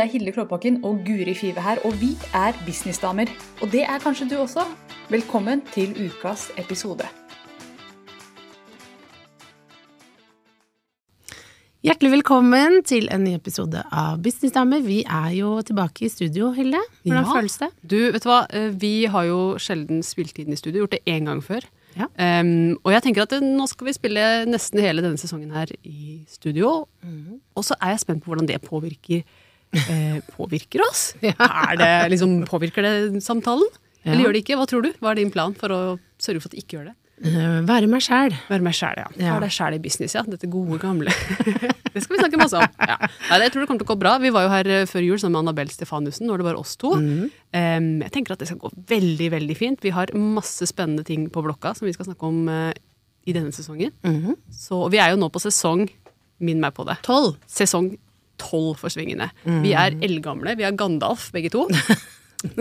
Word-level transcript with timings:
Det 0.00 0.06
er 0.06 0.12
Hilde 0.14 0.32
Klåbakken 0.32 0.78
og 0.88 1.02
Guri 1.04 1.34
Five 1.36 1.60
her, 1.60 1.76
og 1.84 1.92
vi 2.00 2.14
er 2.32 2.54
businessdamer. 2.64 3.28
Og 3.60 3.68
det 3.72 3.82
er 3.84 3.98
kanskje 4.00 4.30
du 4.30 4.38
også. 4.40 4.62
Velkommen 5.12 5.60
til 5.74 5.90
ukas 6.06 6.46
episode. 6.56 7.04
Hjertelig 11.84 12.14
velkommen 12.14 12.78
til 12.88 13.10
en 13.12 13.26
ny 13.26 13.34
episode 13.34 13.82
av 13.92 14.22
Businessdamer. 14.24 14.80
Vi 14.88 15.02
er 15.04 15.34
jo 15.36 15.50
tilbake 15.68 16.06
i 16.06 16.08
studio, 16.08 16.48
Hilde. 16.56 16.80
Hvordan 17.04 17.26
Ja. 17.26 17.34
føles 17.36 17.58
det? 17.58 17.68
Du, 17.90 17.98
vet 18.12 18.24
du 18.24 18.28
hva? 18.30 18.46
Eh, 18.48 18.70
Vi 18.80 19.04
har 19.04 19.24
jo 19.24 19.58
sjelden 19.58 20.00
spilt 20.02 20.38
inn 20.38 20.52
i 20.52 20.56
studio, 20.56 20.86
gjort 20.86 20.96
det 20.96 21.04
én 21.04 21.26
gang 21.28 21.42
før. 21.44 21.60
Ja. 21.96 22.06
Um, 22.40 22.78
og 22.84 22.92
jeg 22.92 23.02
tenker 23.02 23.22
at 23.22 23.32
eh, 23.32 23.40
nå 23.40 23.68
skal 23.68 23.86
vi 23.86 23.92
spille 23.92 24.46
nesten 24.46 24.80
hele 24.80 25.02
denne 25.02 25.18
sesongen 25.18 25.50
her 25.50 25.66
i 25.84 26.24
studio. 26.26 26.86
Mm. 27.04 27.40
Og 27.54 27.64
så 27.64 27.74
er 27.82 27.90
jeg 27.90 28.00
spent 28.00 28.24
på 28.24 28.30
hvordan 28.32 28.48
det 28.48 28.62
påvirker, 28.62 29.24
eh, 29.76 30.20
påvirker 30.36 30.82
oss. 30.86 31.14
Er 31.22 31.76
det 31.80 31.92
liksom, 32.14 32.40
Påvirker 32.50 32.86
det 32.86 33.22
samtalen? 33.24 33.68
Ja. 34.02 34.12
Eller 34.14 34.26
gjør 34.26 34.36
det 34.36 34.44
ikke? 34.46 34.56
Hva 34.56 34.66
tror 34.70 34.86
du? 34.86 34.90
Hva 35.00 35.12
er 35.12 35.20
din 35.20 35.30
plan 35.34 35.54
for 35.58 35.72
å 35.74 35.80
sørge 36.20 36.40
for 36.40 36.48
at 36.48 36.56
det 36.56 36.64
ikke 36.64 36.78
gjør 36.78 36.90
det? 36.90 36.96
Eh, 37.20 37.58
være 37.68 37.88
meg 37.90 38.00
sjæl. 38.00 38.32
Være 38.48 38.64
meg 38.64 38.72
sjæl, 38.76 38.96
ja. 38.96 39.08
Ja. 39.20 39.34
Være 39.34 39.44
deg 39.44 39.52
sjæl 39.52 39.74
i 39.76 39.80
business, 39.84 40.14
ja. 40.16 40.22
Dette 40.24 40.48
gode, 40.48 40.78
gamle. 40.80 41.12
det 41.92 42.00
skal 42.00 42.14
vi 42.16 42.20
snakke 42.22 42.40
masse 42.40 42.56
om. 42.56 42.78
Ja. 42.80 42.96
Nei, 42.96 43.36
det- 43.36 43.44
jeg 43.44 43.52
tror 43.52 43.60
det 43.60 43.68
kommer 43.68 43.82
til 43.82 43.88
å 43.88 43.92
gå 43.92 43.98
bra. 44.00 44.14
Vi 44.22 44.32
var 44.32 44.46
jo 44.46 44.52
her 44.54 44.70
eh, 44.72 44.86
før 44.88 45.04
jul 45.04 45.20
sammen 45.20 45.36
med 45.36 45.42
Annabel 45.44 45.68
Stefanussen. 45.74 46.24
Nå 46.26 46.32
er 46.32 46.40
det 46.40 46.48
bare 46.48 46.62
oss 46.62 46.78
to. 46.80 46.94
Mm. 46.96 47.26
Um, 47.52 47.90
jeg 48.06 48.14
tenker 48.16 48.32
at 48.32 48.40
det 48.40 48.48
skal 48.48 48.62
gå 48.62 48.72
veldig, 48.88 49.28
veldig 49.36 49.56
fint. 49.58 49.84
Vi 49.84 49.92
har 49.92 50.14
masse 50.16 50.64
spennende 50.70 51.04
ting 51.04 51.28
på 51.28 51.44
blokka 51.44 51.74
som 51.76 51.90
vi 51.90 51.92
skal 51.92 52.08
snakke 52.08 52.30
om 52.30 52.48
uh, 52.48 52.70
i 53.28 53.36
denne 53.36 53.52
sesongen. 53.52 53.92
Mhm. 54.06 54.38
Så 54.48 54.80
vi 54.88 55.02
er 55.04 55.12
jo 55.12 55.20
nå 55.20 55.28
på 55.32 55.42
sesong 55.44 55.88
Minn 56.40 56.56
meg 56.56 56.72
på 56.72 56.86
det. 56.88 56.94
Tolv. 57.04 57.34
Sesong 57.44 57.90
tolv 58.40 58.74
for 58.80 58.88
svingene. 58.92 59.28
Mm. 59.44 59.60
Vi 59.66 59.70
er 59.76 59.90
eldgamle. 60.08 60.56
Vi 60.58 60.64
er 60.68 60.72
Gandalf, 60.80 61.28
begge 61.36 61.50
to. 61.54 61.62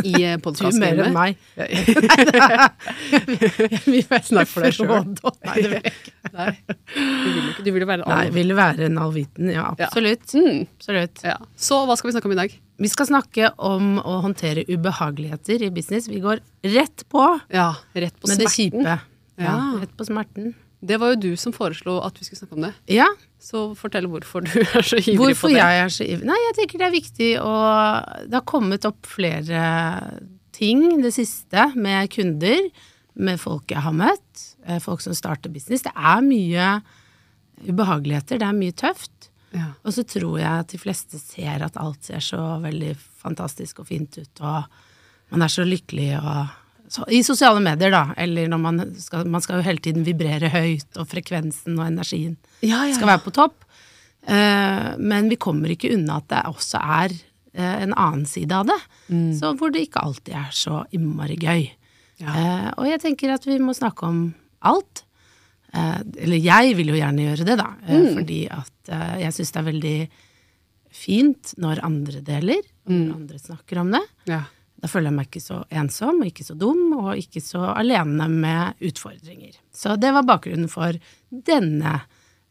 I 0.04 0.36
Du 0.36 0.52
mer 0.76 0.98
enn 1.06 1.14
meg. 1.16 1.38
Snakk 4.28 4.50
for 4.52 4.60
deg. 4.66 4.74
Frodo. 4.76 5.32
Nei, 5.48 5.56
det 5.56 5.70
vil 5.72 5.78
jeg 5.78 5.94
ikke. 5.94 6.12
Nei, 6.34 6.50
du 6.68 7.30
vil 7.30 7.46
ikke. 7.54 7.64
Du 7.64 7.70
vil 7.78 7.86
være 7.88 8.04
en 8.04 8.10
Nei, 8.12 8.26
alv. 8.26 8.34
vil 8.36 8.52
være 8.58 8.90
en 8.90 8.98
allviten. 9.06 9.48
Ja, 9.56 9.70
absolutt. 9.72 10.28
Mm, 10.36 10.66
absolutt. 10.80 11.24
ja. 11.24 11.38
Så 11.56 11.80
hva 11.88 11.96
skal 12.00 12.10
vi 12.12 12.16
snakke 12.18 12.28
om 12.32 12.36
i 12.36 12.40
dag? 12.42 12.52
Vi 12.80 12.88
skal 12.92 13.08
snakke 13.10 13.50
om 13.70 13.86
å 14.04 14.20
håndtere 14.24 14.64
ubehageligheter 14.70 15.64
i 15.68 15.72
business. 15.76 16.08
Vi 16.12 16.20
går 16.24 16.38
rett 16.76 17.00
på 17.12 17.24
Ja, 17.52 17.72
rett 17.96 18.20
på 18.20 18.28
med 18.32 18.38
det 18.44 18.52
smerten. 18.52 18.84
kjipe. 18.84 19.00
Ja, 19.40 19.48
Ja. 19.48 19.56
rett 19.80 19.96
på 19.96 20.04
smerten. 20.12 20.52
Det 20.80 20.96
var 21.00 21.12
jo 21.14 21.20
du 21.20 21.32
som 21.40 21.52
foreslo 21.56 21.98
at 22.06 22.16
vi 22.20 22.26
skulle 22.26 22.40
snakke 22.40 22.56
om 22.56 22.68
det. 22.70 22.74
Ja, 22.96 23.08
Så 23.40 23.74
fortell 23.80 24.08
hvorfor 24.12 24.44
du 24.46 24.54
er 24.78 24.86
så 24.86 25.00
ivrig 25.00 25.18
Hvorfor 25.20 25.50
på 25.50 25.52
det. 25.52 25.58
Hvorfor 25.58 25.58
jeg 25.58 25.82
er 25.84 25.92
så 25.96 26.08
ivrig? 26.08 26.28
Nei, 26.30 26.38
jeg 26.46 26.56
tenker 26.60 26.82
det 26.82 26.88
er 26.88 26.96
viktig 26.96 27.32
å 27.44 27.56
Det 28.28 28.38
har 28.40 28.46
kommet 28.48 28.88
opp 28.88 29.10
flere 29.10 29.64
ting 30.56 31.02
det 31.04 31.14
siste 31.16 31.70
med 31.80 32.10
kunder, 32.12 32.70
med 33.20 33.40
folk 33.40 33.72
jeg 33.72 33.84
har 33.84 33.96
møtt, 33.96 34.44
eh, 34.68 34.80
folk 34.84 35.04
som 35.04 35.16
starter 35.16 35.52
business. 35.52 35.84
Det 35.84 35.92
er 35.96 36.24
mye 36.24 36.68
ubehageligheter, 37.68 38.40
det 38.40 38.48
er 38.48 38.56
mye 38.56 38.76
tøft. 38.76 39.30
Ja. 39.56 39.72
Og 39.84 39.96
så 39.96 40.06
tror 40.08 40.38
jeg 40.40 40.64
at 40.64 40.72
de 40.72 40.80
fleste 40.80 41.20
ser 41.20 41.64
at 41.66 41.80
alt 41.80 42.06
ser 42.06 42.24
så 42.24 42.40
veldig 42.64 42.94
fantastisk 43.20 43.82
og 43.82 43.90
fint 43.90 44.20
ut, 44.20 44.42
og 44.46 44.68
man 45.34 45.44
er 45.46 45.52
så 45.52 45.66
lykkelig 45.68 46.12
og 46.20 46.54
så, 46.90 47.04
I 47.14 47.22
sosiale 47.24 47.62
medier, 47.62 47.92
da, 47.94 48.14
eller 48.18 48.48
når 48.50 48.60
man 48.64 48.80
skal 48.98 49.28
Man 49.30 49.42
skal 49.46 49.60
jo 49.60 49.66
hele 49.68 49.80
tiden 49.86 50.04
vibrere 50.08 50.50
høyt, 50.50 50.88
og 50.98 51.08
frekvensen 51.12 51.78
og 51.80 51.86
energien 51.88 52.36
Ja, 52.66 52.84
ja, 52.90 52.96
skal 52.98 53.08
være 53.14 53.24
på 53.28 53.34
topp. 53.36 53.64
Eh, 54.28 54.88
men 54.98 55.30
vi 55.30 55.38
kommer 55.38 55.70
ikke 55.74 55.94
unna 55.96 56.18
at 56.20 56.28
det 56.34 56.42
også 56.50 56.82
er 56.82 57.14
eh, 57.54 57.76
en 57.84 57.94
annen 57.94 58.26
side 58.26 58.52
av 58.52 58.66
det. 58.68 58.80
Mm. 59.10 59.30
Så 59.40 59.54
hvor 59.58 59.72
det 59.72 59.86
ikke 59.88 60.02
alltid 60.04 60.34
er 60.36 60.50
så 60.52 60.82
innmari 60.92 61.38
gøy. 61.40 61.70
Eh, 62.20 62.70
og 62.76 62.86
jeg 62.90 63.00
tenker 63.06 63.32
at 63.38 63.46
vi 63.48 63.60
må 63.64 63.72
snakke 63.78 64.04
om 64.10 64.24
alt. 64.68 65.06
Eh, 65.74 66.02
eller 66.26 66.42
jeg 66.42 66.76
vil 66.76 66.90
jo 66.92 66.98
gjerne 67.00 67.30
gjøre 67.30 67.46
det, 67.48 67.58
da. 67.62 67.70
Eh, 67.88 67.96
Mm. 68.00 68.14
Fordi 68.18 68.42
at 68.52 68.90
eh, 68.90 69.16
jeg 69.24 69.34
syns 69.38 69.52
det 69.54 69.60
er 69.62 69.70
veldig 69.72 69.98
fint 71.00 71.54
når 71.62 71.84
andre 71.86 72.22
deler, 72.26 72.64
når 72.90 72.96
Mm. 73.06 73.14
andre 73.16 73.38
snakker 73.40 73.78
om 73.80 73.92
det. 73.94 74.02
Ja. 74.28 74.42
Da 74.80 74.88
føler 74.88 75.10
jeg 75.10 75.18
meg 75.18 75.28
ikke 75.28 75.44
så 75.44 75.64
ensom, 75.82 76.22
og 76.22 76.30
ikke 76.30 76.46
så 76.48 76.56
dum, 76.60 76.86
og 76.96 77.20
ikke 77.20 77.42
så 77.44 77.74
alene 77.74 78.30
med 78.32 78.86
utfordringer. 78.90 79.58
Så 79.76 79.98
det 80.00 80.14
var 80.16 80.28
bakgrunnen 80.28 80.70
for 80.72 80.96
denne 81.30 81.98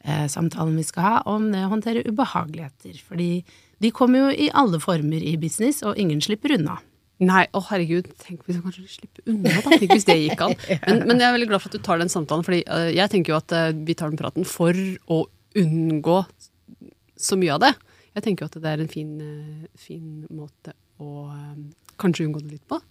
eh, 0.03 0.27
samtalen 0.29 0.77
vi 0.77 0.85
skal 0.85 1.07
ha 1.07 1.15
om 1.31 1.49
det 1.53 1.63
å 1.65 1.71
håndtere 1.73 2.05
ubehageligheter. 2.05 2.99
Fordi 3.07 3.31
de 3.81 3.91
kommer 3.95 4.27
jo 4.27 4.45
i 4.45 4.51
alle 4.53 4.81
former 4.83 5.25
i 5.25 5.33
business, 5.41 5.81
og 5.81 5.97
ingen 5.97 6.21
slipper 6.21 6.53
unna. 6.59 6.77
Nei, 7.19 7.43
å 7.51 7.59
herregud, 7.67 8.07
tenk 8.21 8.45
hvis 8.45 8.59
jeg 8.59 8.63
kanskje 8.63 8.85
slipper 8.93 9.25
unna, 9.27 9.57
da. 9.57 9.73
Tenk 9.73 9.91
hvis 9.91 10.07
det 10.07 10.15
gikk 10.21 10.45
an. 10.45 10.55
Men, 10.87 11.01
men 11.09 11.19
jeg 11.19 11.27
er 11.27 11.35
veldig 11.35 11.49
glad 11.49 11.63
for 11.63 11.71
at 11.71 11.75
du 11.75 11.83
tar 11.83 11.99
den 11.99 12.11
samtalen, 12.11 12.45
fordi 12.47 12.61
eh, 12.63 12.91
jeg 12.95 13.11
tenker 13.11 13.33
jo 13.33 13.39
at 13.41 13.55
eh, 13.57 13.73
vi 13.75 13.97
tar 13.97 14.13
den 14.13 14.21
praten 14.21 14.47
for 14.47 14.77
å 15.11 15.23
unngå 15.59 16.21
så 17.19 17.35
mye 17.39 17.57
av 17.57 17.65
det. 17.65 17.73
Jeg 18.19 18.27
tenker 18.27 18.45
jo 18.45 18.51
at 18.51 18.59
det 18.61 18.71
er 18.75 18.83
en 18.83 18.91
fin, 18.91 19.15
eh, 19.23 19.67
fin 19.79 20.25
måte 20.35 20.75
å 20.99 21.29
eh, 21.31 21.59
kanskje 22.01 22.27
unngå 22.27 22.43
det 22.43 22.57
litt 22.59 22.67
på. 22.67 22.81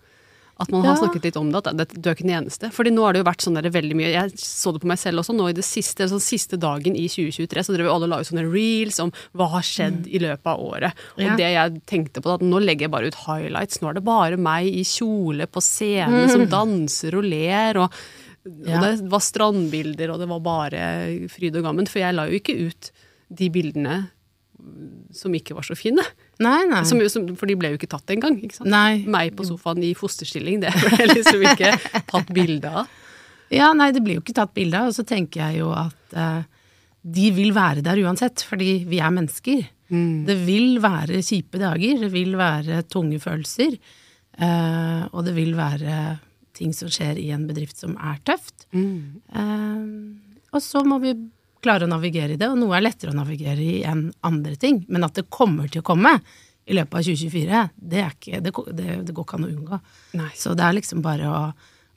At 0.59 0.73
man 0.73 0.83
har 0.83 0.97
Ja. 0.97 1.03
snakket 1.05 1.23
litt 1.23 1.37
om 1.39 1.53
det, 1.53 1.61
at 1.69 1.77
det, 1.77 1.85
du 2.03 2.09
er 2.11 2.17
ikke 2.17 2.27
den 2.27 2.35
eneste. 2.43 2.73
Fordi 2.75 2.91
nå 2.91 3.05
har 3.05 3.13
det 3.15 3.21
jo 3.21 3.27
vært 3.31 3.45
sånn 3.45 3.55
der 3.55 3.69
veldig 3.71 3.95
mye 3.95 4.09
Jeg 4.11 4.33
så 4.43 4.73
det 4.75 4.81
på 4.83 4.89
meg 4.91 4.99
selv 4.99 5.21
også, 5.23 5.37
nå 5.39 5.45
i 5.51 5.55
det 5.55 5.63
siste, 5.63 6.09
sånn 6.11 6.19
siste 6.25 6.59
dagen 6.59 6.97
i 6.99 7.05
2023, 7.07 7.63
så 7.63 7.77
drev 7.77 7.87
jo 7.87 7.93
alle 7.95 8.09
la 8.11 8.19
ut 8.19 8.27
sånne 8.27 8.43
reels 8.51 8.99
om 9.05 9.13
hva 9.39 9.47
har 9.53 9.63
skjedd 9.63 10.09
i 10.11 10.19
løpet 10.19 10.51
av 10.51 10.59
året. 10.59 10.93
Og 11.15 11.23
Ja. 11.23 11.37
det 11.37 11.47
jeg 11.55 11.83
tenkte 11.87 12.21
på, 12.25 12.35
at 12.35 12.41
nå 12.43 12.59
legger 12.59 12.89
jeg 12.89 12.91
bare 12.91 13.07
ut 13.07 13.15
highlights. 13.29 13.79
Nå 13.79 13.91
er 13.91 13.95
det 14.01 14.05
bare 14.05 14.37
meg 14.37 14.67
i 14.67 14.83
kjole 14.83 15.47
på 15.47 15.63
scene 15.63 16.29
som 16.29 16.43
danser 16.51 17.15
og 17.15 17.23
ler, 17.23 17.79
og, 17.79 17.93
Ja. 18.67 18.81
og 18.81 18.83
det 18.83 19.09
var 19.09 19.21
strandbilder, 19.21 20.11
og 20.11 20.19
det 20.19 20.29
var 20.29 20.41
bare 20.41 21.29
fryd 21.29 21.55
og 21.55 21.63
gammen. 21.63 21.87
For 21.87 22.01
jeg 22.01 22.15
la 22.17 22.27
jo 22.27 22.35
ikke 22.41 22.67
ut 22.67 22.91
de 23.33 23.49
bildene 23.49 24.09
som 25.15 25.35
ikke 25.35 25.55
var 25.57 25.67
så 25.67 25.77
fine. 25.79 26.03
Nei, 26.43 26.61
nei. 26.69 26.83
Som, 26.89 27.01
for 27.39 27.49
de 27.51 27.57
ble 27.59 27.73
jo 27.73 27.79
ikke 27.79 27.91
tatt 27.91 28.11
engang. 28.15 28.41
Meg 29.09 29.35
på 29.39 29.47
sofaen 29.47 29.83
i 29.87 29.95
fosterstilling, 29.97 30.61
det 30.65 30.73
ble 30.77 31.09
liksom 31.13 31.45
ikke 31.47 31.73
tatt 32.11 32.33
bilde 32.35 32.73
av. 32.83 32.91
Ja, 33.55 33.71
nei, 33.77 33.91
det 33.97 34.03
blir 34.05 34.19
jo 34.19 34.25
ikke 34.25 34.37
tatt 34.37 34.53
bilde 34.57 34.77
av, 34.83 34.91
og 34.91 34.97
så 34.97 35.07
tenker 35.09 35.47
jeg 35.47 35.63
jo 35.63 35.71
at 35.73 36.17
eh, 36.19 36.43
de 37.09 37.31
vil 37.33 37.55
være 37.57 37.85
der 37.87 38.01
uansett, 38.05 38.43
fordi 38.45 38.83
vi 38.91 39.01
er 39.01 39.15
mennesker. 39.15 39.63
Det 40.29 40.37
vil 40.45 40.83
være 40.85 41.23
kjipe 41.25 41.57
dager, 41.63 42.03
det 42.03 42.11
vil 42.13 42.35
være 42.37 42.83
tunge 42.93 43.17
følelser, 43.23 43.79
eh, 44.37 45.03
og 45.09 45.25
det 45.25 45.33
vil 45.39 45.55
være 45.57 46.19
ting 46.59 46.75
som 46.77 46.91
skjer 46.93 47.17
i 47.23 47.31
en 47.33 47.47
bedrift 47.49 47.79
som 47.81 47.95
er 47.97 48.19
tøft. 48.29 48.67
Eh, 49.33 49.83
og 50.53 50.61
så 50.65 50.85
må 50.85 50.99
vi 51.01 51.15
klare 51.65 51.87
å 51.87 51.91
navigere 51.91 52.35
i 52.35 52.39
det, 52.41 52.49
og 52.51 52.59
noe 52.61 52.77
er 52.79 52.85
lettere 52.87 53.13
å 53.13 53.17
navigere 53.19 53.63
i 53.65 53.81
enn 53.89 54.09
andre 54.27 54.55
ting. 54.61 54.83
Men 54.89 55.05
at 55.09 55.19
det 55.19 55.27
kommer 55.35 55.69
til 55.73 55.83
å 55.83 55.87
komme 55.89 56.17
i 56.69 56.77
løpet 56.77 56.99
av 57.01 57.07
2024, 57.07 57.63
det, 57.95 58.05
ikke, 58.13 58.41
det, 58.45 58.53
det, 58.77 58.89
det 59.09 59.15
går 59.17 59.25
ikke 59.27 59.39
an 59.39 59.47
å 59.47 59.53
unngå. 59.55 59.79
Nei. 60.21 60.29
Så 60.37 60.53
det 60.59 60.67
er 60.67 60.77
liksom 60.77 61.01
bare 61.05 61.31
å 61.33 61.41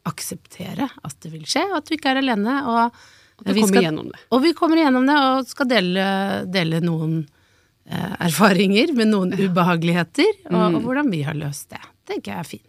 akseptere 0.09 0.88
at 1.03 1.17
det 1.22 1.31
vil 1.33 1.44
skje, 1.49 1.66
og 1.69 1.81
at 1.81 1.89
du 1.89 1.95
ikke 1.97 2.13
er 2.13 2.22
alene. 2.22 2.55
Og, 2.72 3.03
og 3.41 3.52
vi 3.52 3.66
kommer 3.66 3.67
skal- 3.67 4.25
og 4.31 4.41
vi 4.46 4.53
kommer 4.58 4.81
igjennom 4.81 5.05
det, 5.09 5.17
og 5.28 5.52
skal 5.52 5.69
dele, 5.69 6.05
dele 6.49 6.79
noen 6.85 7.19
eh, 7.85 8.16
erfaringer 8.29 8.96
med 8.97 9.11
noen 9.14 9.35
ubehageligheter, 9.37 10.31
og, 10.49 10.79
og 10.79 10.81
hvordan 10.87 11.11
vi 11.14 11.22
har 11.28 11.37
løst 11.37 11.69
det. 11.75 11.81
tenker 12.09 12.34
jeg 12.34 12.40
er 12.40 12.49
fint. 12.55 12.67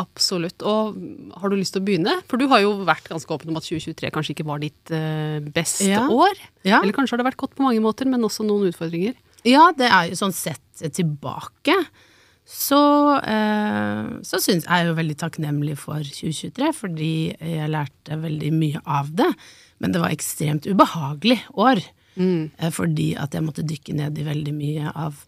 Absolutt. 0.00 0.62
Og 0.66 0.96
har 1.40 1.50
du 1.52 1.56
lyst 1.56 1.74
til 1.76 1.82
å 1.82 1.86
begynne? 1.86 2.14
For 2.30 2.40
du 2.40 2.46
har 2.50 2.60
jo 2.64 2.72
vært 2.86 3.08
ganske 3.10 3.30
åpen 3.34 3.50
om 3.52 3.58
at 3.60 3.66
2023 3.66 4.10
kanskje 4.14 4.34
ikke 4.36 4.46
var 4.48 4.62
ditt 4.62 4.90
eh, 4.94 5.40
beste 5.54 5.88
Ja. 5.90 6.06
år. 6.08 6.34
Ja. 6.64 6.80
Eller 6.82 6.92
kanskje 6.96 7.16
har 7.16 7.22
det 7.24 7.28
vært 7.32 7.40
godt 7.42 7.54
på 7.58 7.66
mange 7.66 7.80
måter, 7.84 8.06
men 8.10 8.22
også 8.26 8.46
noen 8.46 8.68
utfordringer. 8.70 9.14
Ja, 9.44 9.70
det 9.76 9.90
er 9.92 10.08
jo 10.10 10.16
sånn 10.20 10.32
sett 10.34 10.60
tilbake. 10.96 11.74
Så, 12.44 12.76
eh, 13.24 14.20
så 14.22 14.36
syns 14.42 14.66
jeg 14.66 14.72
er 14.72 14.86
jo 14.90 14.94
veldig 14.98 15.16
takknemlig 15.16 15.78
for 15.80 16.00
2023, 16.04 16.72
fordi 16.76 17.12
jeg 17.40 17.70
lærte 17.72 18.18
veldig 18.20 18.50
mye 18.52 18.82
av 18.84 19.08
det. 19.16 19.30
Men 19.80 19.92
det 19.92 20.00
var 20.02 20.12
ekstremt 20.12 20.66
ubehagelig 20.68 21.40
år. 21.56 21.80
Eh, 22.16 22.70
fordi 22.70 23.16
at 23.18 23.32
jeg 23.34 23.42
måtte 23.42 23.64
dykke 23.66 23.94
ned 23.96 24.18
i 24.20 24.26
veldig 24.28 24.52
mye 24.54 24.92
av 24.94 25.24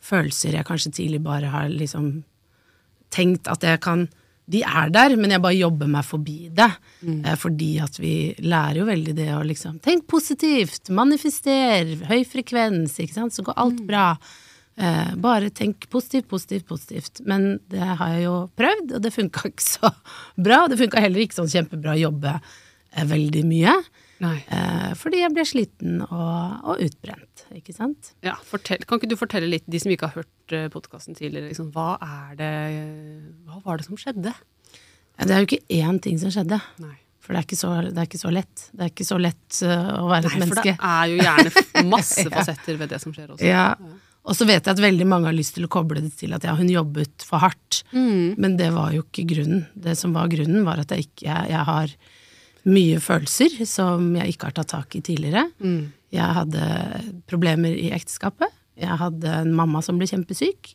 følelser 0.00 0.52
jeg 0.54 0.64
kanskje 0.68 0.92
tidlig 0.94 1.18
bare 1.24 1.48
har 1.50 1.68
liksom 1.72 2.22
tenkt 3.14 3.50
at 3.50 3.64
jeg 3.64 3.80
kan 3.84 4.08
De 4.48 4.62
er 4.64 4.88
der, 4.88 5.12
men 5.20 5.30
jeg 5.34 5.42
bare 5.44 5.58
jobber 5.58 5.88
meg 5.92 6.06
forbi 6.08 6.48
det. 6.56 6.70
Mm. 7.04 7.36
fordi 7.36 7.78
at 7.84 7.98
vi 8.00 8.34
lærer 8.40 8.78
jo 8.80 8.86
veldig 8.88 9.12
det 9.14 9.28
å 9.36 9.42
liksom 9.44 9.76
Tenk 9.84 10.06
positivt, 10.08 10.88
manifester, 10.88 11.90
høy 12.08 12.24
frekvens, 12.24 12.96
ikke 12.98 13.18
sant, 13.18 13.36
så 13.36 13.44
går 13.44 13.58
alt 13.60 13.82
bra. 13.84 14.06
Eh, 14.78 15.14
bare 15.18 15.50
tenk 15.50 15.88
positivt, 15.90 16.28
positivt, 16.30 16.66
positivt. 16.68 17.20
Men 17.26 17.58
det 17.66 17.82
har 17.82 18.12
jeg 18.14 18.28
jo 18.28 18.34
prøvd, 18.56 18.92
og 18.94 19.02
det 19.02 19.14
funka 19.14 19.48
ikke 19.50 19.64
så 19.64 19.90
bra. 20.38 20.66
Det 20.70 20.78
funka 20.78 21.02
heller 21.02 21.24
ikke 21.24 21.40
sånn 21.40 21.50
kjempebra 21.50 21.96
å 21.96 22.02
jobbe 22.06 22.36
eh, 22.38 23.06
veldig 23.10 23.42
mye. 23.48 23.74
Nei. 24.24 24.36
Eh, 24.50 24.92
fordi 24.98 25.22
jeg 25.22 25.34
ble 25.34 25.44
sliten 25.46 26.00
og, 26.08 26.62
og 26.72 26.84
utbrent, 26.84 27.44
ikke 27.54 27.74
sant. 27.76 28.12
Ja, 28.26 28.34
fortell, 28.48 28.82
kan 28.88 28.98
ikke 28.98 29.12
du 29.12 29.18
fortelle 29.20 29.50
litt, 29.50 29.66
de 29.70 29.80
som 29.82 29.92
ikke 29.94 30.10
har 30.10 30.24
hørt 30.24 30.56
podkasten 30.74 31.18
tidligere, 31.18 31.52
liksom, 31.52 31.70
hva 31.74 31.98
er 32.02 32.38
det 32.38 32.54
Hva 33.46 33.60
var 33.66 33.78
det 33.78 33.86
som 33.86 34.00
skjedde? 34.00 34.32
Ja, 35.18 35.26
det 35.26 35.34
er 35.34 35.44
jo 35.44 35.48
ikke 35.50 35.78
én 35.82 36.00
ting 36.02 36.18
som 36.22 36.32
skjedde. 36.34 36.60
Nei. 36.82 36.96
For 37.28 37.36
det 37.36 37.42
er, 37.42 37.44
ikke 37.44 37.58
så, 37.60 37.70
det 37.84 38.00
er 38.00 38.06
ikke 38.08 38.20
så 38.22 38.30
lett. 38.32 38.60
Det 38.72 38.84
er 38.84 38.90
ikke 38.92 39.04
så 39.04 39.16
lett 39.20 39.56
uh, 39.60 39.88
å 40.00 40.06
være 40.08 40.30
et 40.30 40.38
Nei, 40.40 40.46
for 40.48 40.60
det 40.64 40.72
er 40.72 41.10
jo 41.10 41.16
gjerne 41.18 41.88
masse 41.94 42.24
fasetter 42.32 42.78
ved 42.80 42.94
det 42.94 43.00
som 43.02 43.12
skjer 43.12 43.34
også. 43.34 43.44
Ja. 43.44 43.66
Og 44.28 44.36
så 44.36 44.46
vet 44.48 44.62
jeg 44.62 44.72
at 44.72 44.80
veldig 44.80 45.06
mange 45.08 45.28
har 45.28 45.36
lyst 45.36 45.58
til 45.58 45.66
å 45.66 45.70
koble 45.72 46.00
det 46.04 46.14
til 46.16 46.32
at 46.36 46.46
ja, 46.48 46.54
hun 46.56 46.70
jobbet 46.72 47.26
for 47.28 47.42
hardt. 47.44 47.82
Mm. 47.92 48.38
Men 48.40 48.56
det 48.56 48.70
var 48.72 48.94
jo 48.96 49.04
ikke 49.04 49.26
grunnen. 49.34 49.66
Det 49.76 49.92
som 50.00 50.16
var 50.16 50.32
grunnen, 50.32 50.64
var 50.64 50.80
at 50.80 50.94
jeg 50.94 51.08
ikke 51.08 51.28
jeg, 51.28 51.52
jeg 51.52 51.68
har 51.68 51.92
mye 52.68 52.98
følelser 53.02 53.54
som 53.68 54.12
jeg 54.18 54.34
ikke 54.34 54.50
har 54.50 54.58
tatt 54.58 54.72
tak 54.74 54.96
i 54.98 55.02
tidligere. 55.04 55.46
Mm. 55.62 55.92
Jeg 56.14 56.36
hadde 56.40 56.68
problemer 57.28 57.74
i 57.74 57.90
ekteskapet. 57.96 58.52
Jeg 58.78 59.00
hadde 59.00 59.32
en 59.42 59.54
mamma 59.56 59.82
som 59.84 59.98
ble 59.98 60.08
kjempesyk. 60.08 60.72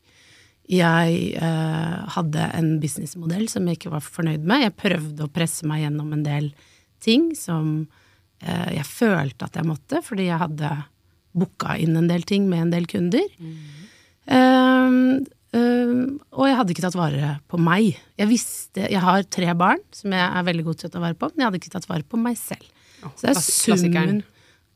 Jeg 0.71 1.17
eh, 1.35 1.97
hadde 2.15 2.47
en 2.55 2.69
businessmodell 2.83 3.49
som 3.51 3.67
jeg 3.67 3.79
ikke 3.79 3.93
var 3.93 4.05
fornøyd 4.05 4.45
med. 4.47 4.65
Jeg 4.67 4.79
prøvde 4.79 5.25
å 5.25 5.31
presse 5.31 5.67
meg 5.67 5.83
gjennom 5.83 6.13
en 6.15 6.23
del 6.25 6.49
ting 7.03 7.31
som 7.35 7.85
eh, 8.39 8.69
jeg 8.77 8.87
følte 8.87 9.49
at 9.49 9.59
jeg 9.59 9.67
måtte, 9.67 10.03
fordi 10.05 10.29
jeg 10.29 10.41
hadde 10.43 10.71
booka 11.33 11.75
inn 11.81 11.97
en 11.99 12.07
del 12.07 12.23
ting 12.29 12.47
med 12.49 12.67
en 12.67 12.73
del 12.75 12.87
kunder. 12.89 13.25
Um, 14.23 15.23
um, 15.55 16.19
og 16.33 16.47
jeg 16.49 16.59
hadde 16.59 16.75
ikke 16.75 16.85
tatt 16.85 16.99
vare 16.99 17.31
på 17.49 17.59
meg. 17.61 17.93
Jeg 18.19 18.29
visste, 18.29 18.85
jeg 18.85 19.01
har 19.03 19.25
tre 19.31 19.53
barn 19.57 19.81
som 19.95 20.13
jeg 20.15 20.25
er 20.25 20.47
veldig 20.49 20.67
god 20.67 20.81
til 20.81 20.89
å 20.89 20.93
ta 20.93 21.03
vare 21.03 21.17
på, 21.19 21.31
men 21.31 21.43
jeg 21.43 21.49
hadde 21.49 21.61
ikke 21.61 21.73
tatt 21.77 21.89
vare 21.89 22.07
på 22.07 22.19
meg 22.21 22.37
selv. 22.39 22.69
Så 23.03 23.25
det 23.25 23.33
er 23.33 23.43
summen 23.43 24.21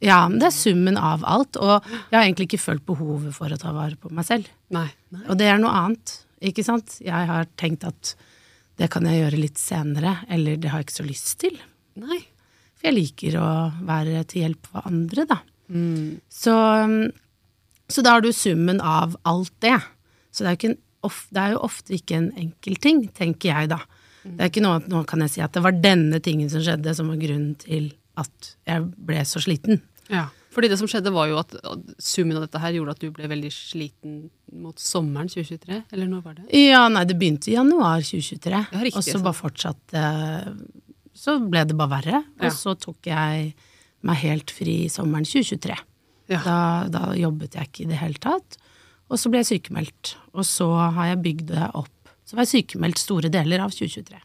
ja, 0.03 0.19
det 0.29 0.45
er 0.45 0.53
summen 0.53 0.97
av 1.01 1.23
alt, 1.25 1.57
og 1.57 1.81
jeg 1.89 2.13
har 2.13 2.21
egentlig 2.21 2.51
ikke 2.51 2.61
følt 2.61 2.83
behovet 2.85 3.33
for 3.33 3.49
å 3.49 3.57
ta 3.57 3.71
vare 3.73 3.97
på 3.97 4.11
meg 4.13 4.27
selv. 4.27 4.49
Nei. 4.73 4.89
Nei. 5.13 5.23
Og 5.25 5.39
det 5.39 5.47
er 5.49 5.57
noe 5.61 5.73
annet, 5.73 6.13
ikke 6.51 6.65
sant? 6.65 6.99
Jeg 7.01 7.29
har 7.31 7.49
tenkt 7.57 7.85
at 7.87 8.13
det 8.77 8.91
kan 8.93 9.07
jeg 9.09 9.23
gjøre 9.23 9.41
litt 9.41 9.57
senere, 9.57 10.19
eller 10.29 10.59
det 10.61 10.69
har 10.69 10.83
jeg 10.83 10.89
ikke 10.89 10.99
så 10.99 11.07
lyst 11.07 11.31
til. 11.41 11.57
Nei. 11.97 12.19
For 12.77 12.91
jeg 12.91 12.97
liker 12.99 13.39
å 13.41 13.49
være 13.87 14.21
til 14.29 14.45
hjelp 14.45 14.69
for 14.69 14.85
andre, 14.85 15.25
da. 15.33 15.39
Mm. 15.73 16.19
Så, 16.29 16.53
um, 16.53 16.99
så 17.89 18.05
da 18.05 18.13
har 18.15 18.21
du 18.21 18.29
summen 18.35 18.83
av 18.85 19.17
alt 19.25 19.55
det. 19.65 19.79
Så 20.31 20.43
det 20.43 20.49
er, 20.49 20.55
jo 20.55 20.59
ikke 20.61 20.71
en, 20.73 20.79
det 21.33 21.43
er 21.43 21.53
jo 21.55 21.61
ofte 21.67 21.95
ikke 21.97 22.17
en 22.19 22.31
enkel 22.37 22.79
ting, 22.83 23.03
tenker 23.15 23.51
jeg 23.53 23.69
da. 23.73 23.79
Det 24.27 24.41
er 24.43 24.49
ikke 24.51 24.63
noe 24.65 24.81
at 24.81 24.87
nå 24.91 25.03
kan 25.07 25.21
jeg 25.23 25.35
si 25.37 25.41
at 25.45 25.53
det 25.55 25.63
var 25.63 25.77
denne 25.79 26.19
tingen 26.23 26.49
som 26.51 26.63
skjedde 26.65 26.93
som 26.97 27.07
var 27.13 27.19
grunnen 27.21 27.53
til 27.61 27.93
at 28.19 28.49
jeg 28.67 28.83
ble 29.07 29.21
så 29.29 29.39
sliten. 29.43 29.79
Ja. 30.11 30.25
Fordi 30.57 30.71
det 30.71 30.79
som 30.79 30.89
skjedde, 30.89 31.11
var 31.13 31.27
jo 31.29 31.37
at 31.37 31.53
summen 32.01 32.39
av 32.39 32.47
dette 32.47 32.59
her 32.63 32.73
gjorde 32.73 32.95
at 32.95 33.01
du 33.03 33.11
ble 33.13 33.27
veldig 33.29 33.51
sliten 33.53 34.15
mot 34.57 34.79
sommeren 34.81 35.29
2023, 35.29 35.83
eller 35.93 36.09
når 36.09 36.23
var 36.25 36.37
det? 36.39 36.47
Ja, 36.57 36.81
nei, 36.89 37.03
det 37.05 37.17
begynte 37.19 37.51
i 37.51 37.55
januar 37.55 38.01
2023, 38.01 38.61
Ja, 38.73 38.81
riktig, 38.81 38.97
og 38.97 39.05
så 39.05 39.21
bare 39.21 39.37
fortsatte 39.37 40.05
Så 41.17 41.37
ble 41.45 41.63
det 41.67 41.77
bare 41.77 41.93
verre, 41.93 42.23
og 42.39 42.47
Ja. 42.49 42.53
så 42.53 42.73
tok 42.77 43.05
jeg 43.09 43.53
meg 44.05 44.17
helt 44.23 44.51
fri 44.53 44.87
sommeren 44.89 45.25
2023. 45.25 45.77
Ja. 46.29 46.41
Da, 46.43 46.57
da 46.91 47.03
jobbet 47.17 47.53
jeg 47.57 47.69
ikke 47.69 47.85
i 47.85 47.89
det 47.91 48.01
hele 48.01 48.19
tatt. 48.21 48.57
Og 49.07 49.19
så 49.19 49.31
ble 49.31 49.41
jeg 49.43 49.51
sykemeldt. 49.53 50.15
Og 50.35 50.45
så 50.47 50.67
har 50.95 51.13
jeg 51.13 51.21
bygd 51.23 51.51
det 51.53 51.67
opp. 51.77 52.11
Så 52.27 52.35
var 52.35 52.43
jeg 52.45 52.63
sykemeldt 52.63 52.99
store 52.99 53.31
deler 53.31 53.63
av 53.63 53.71
2023. 53.75 54.19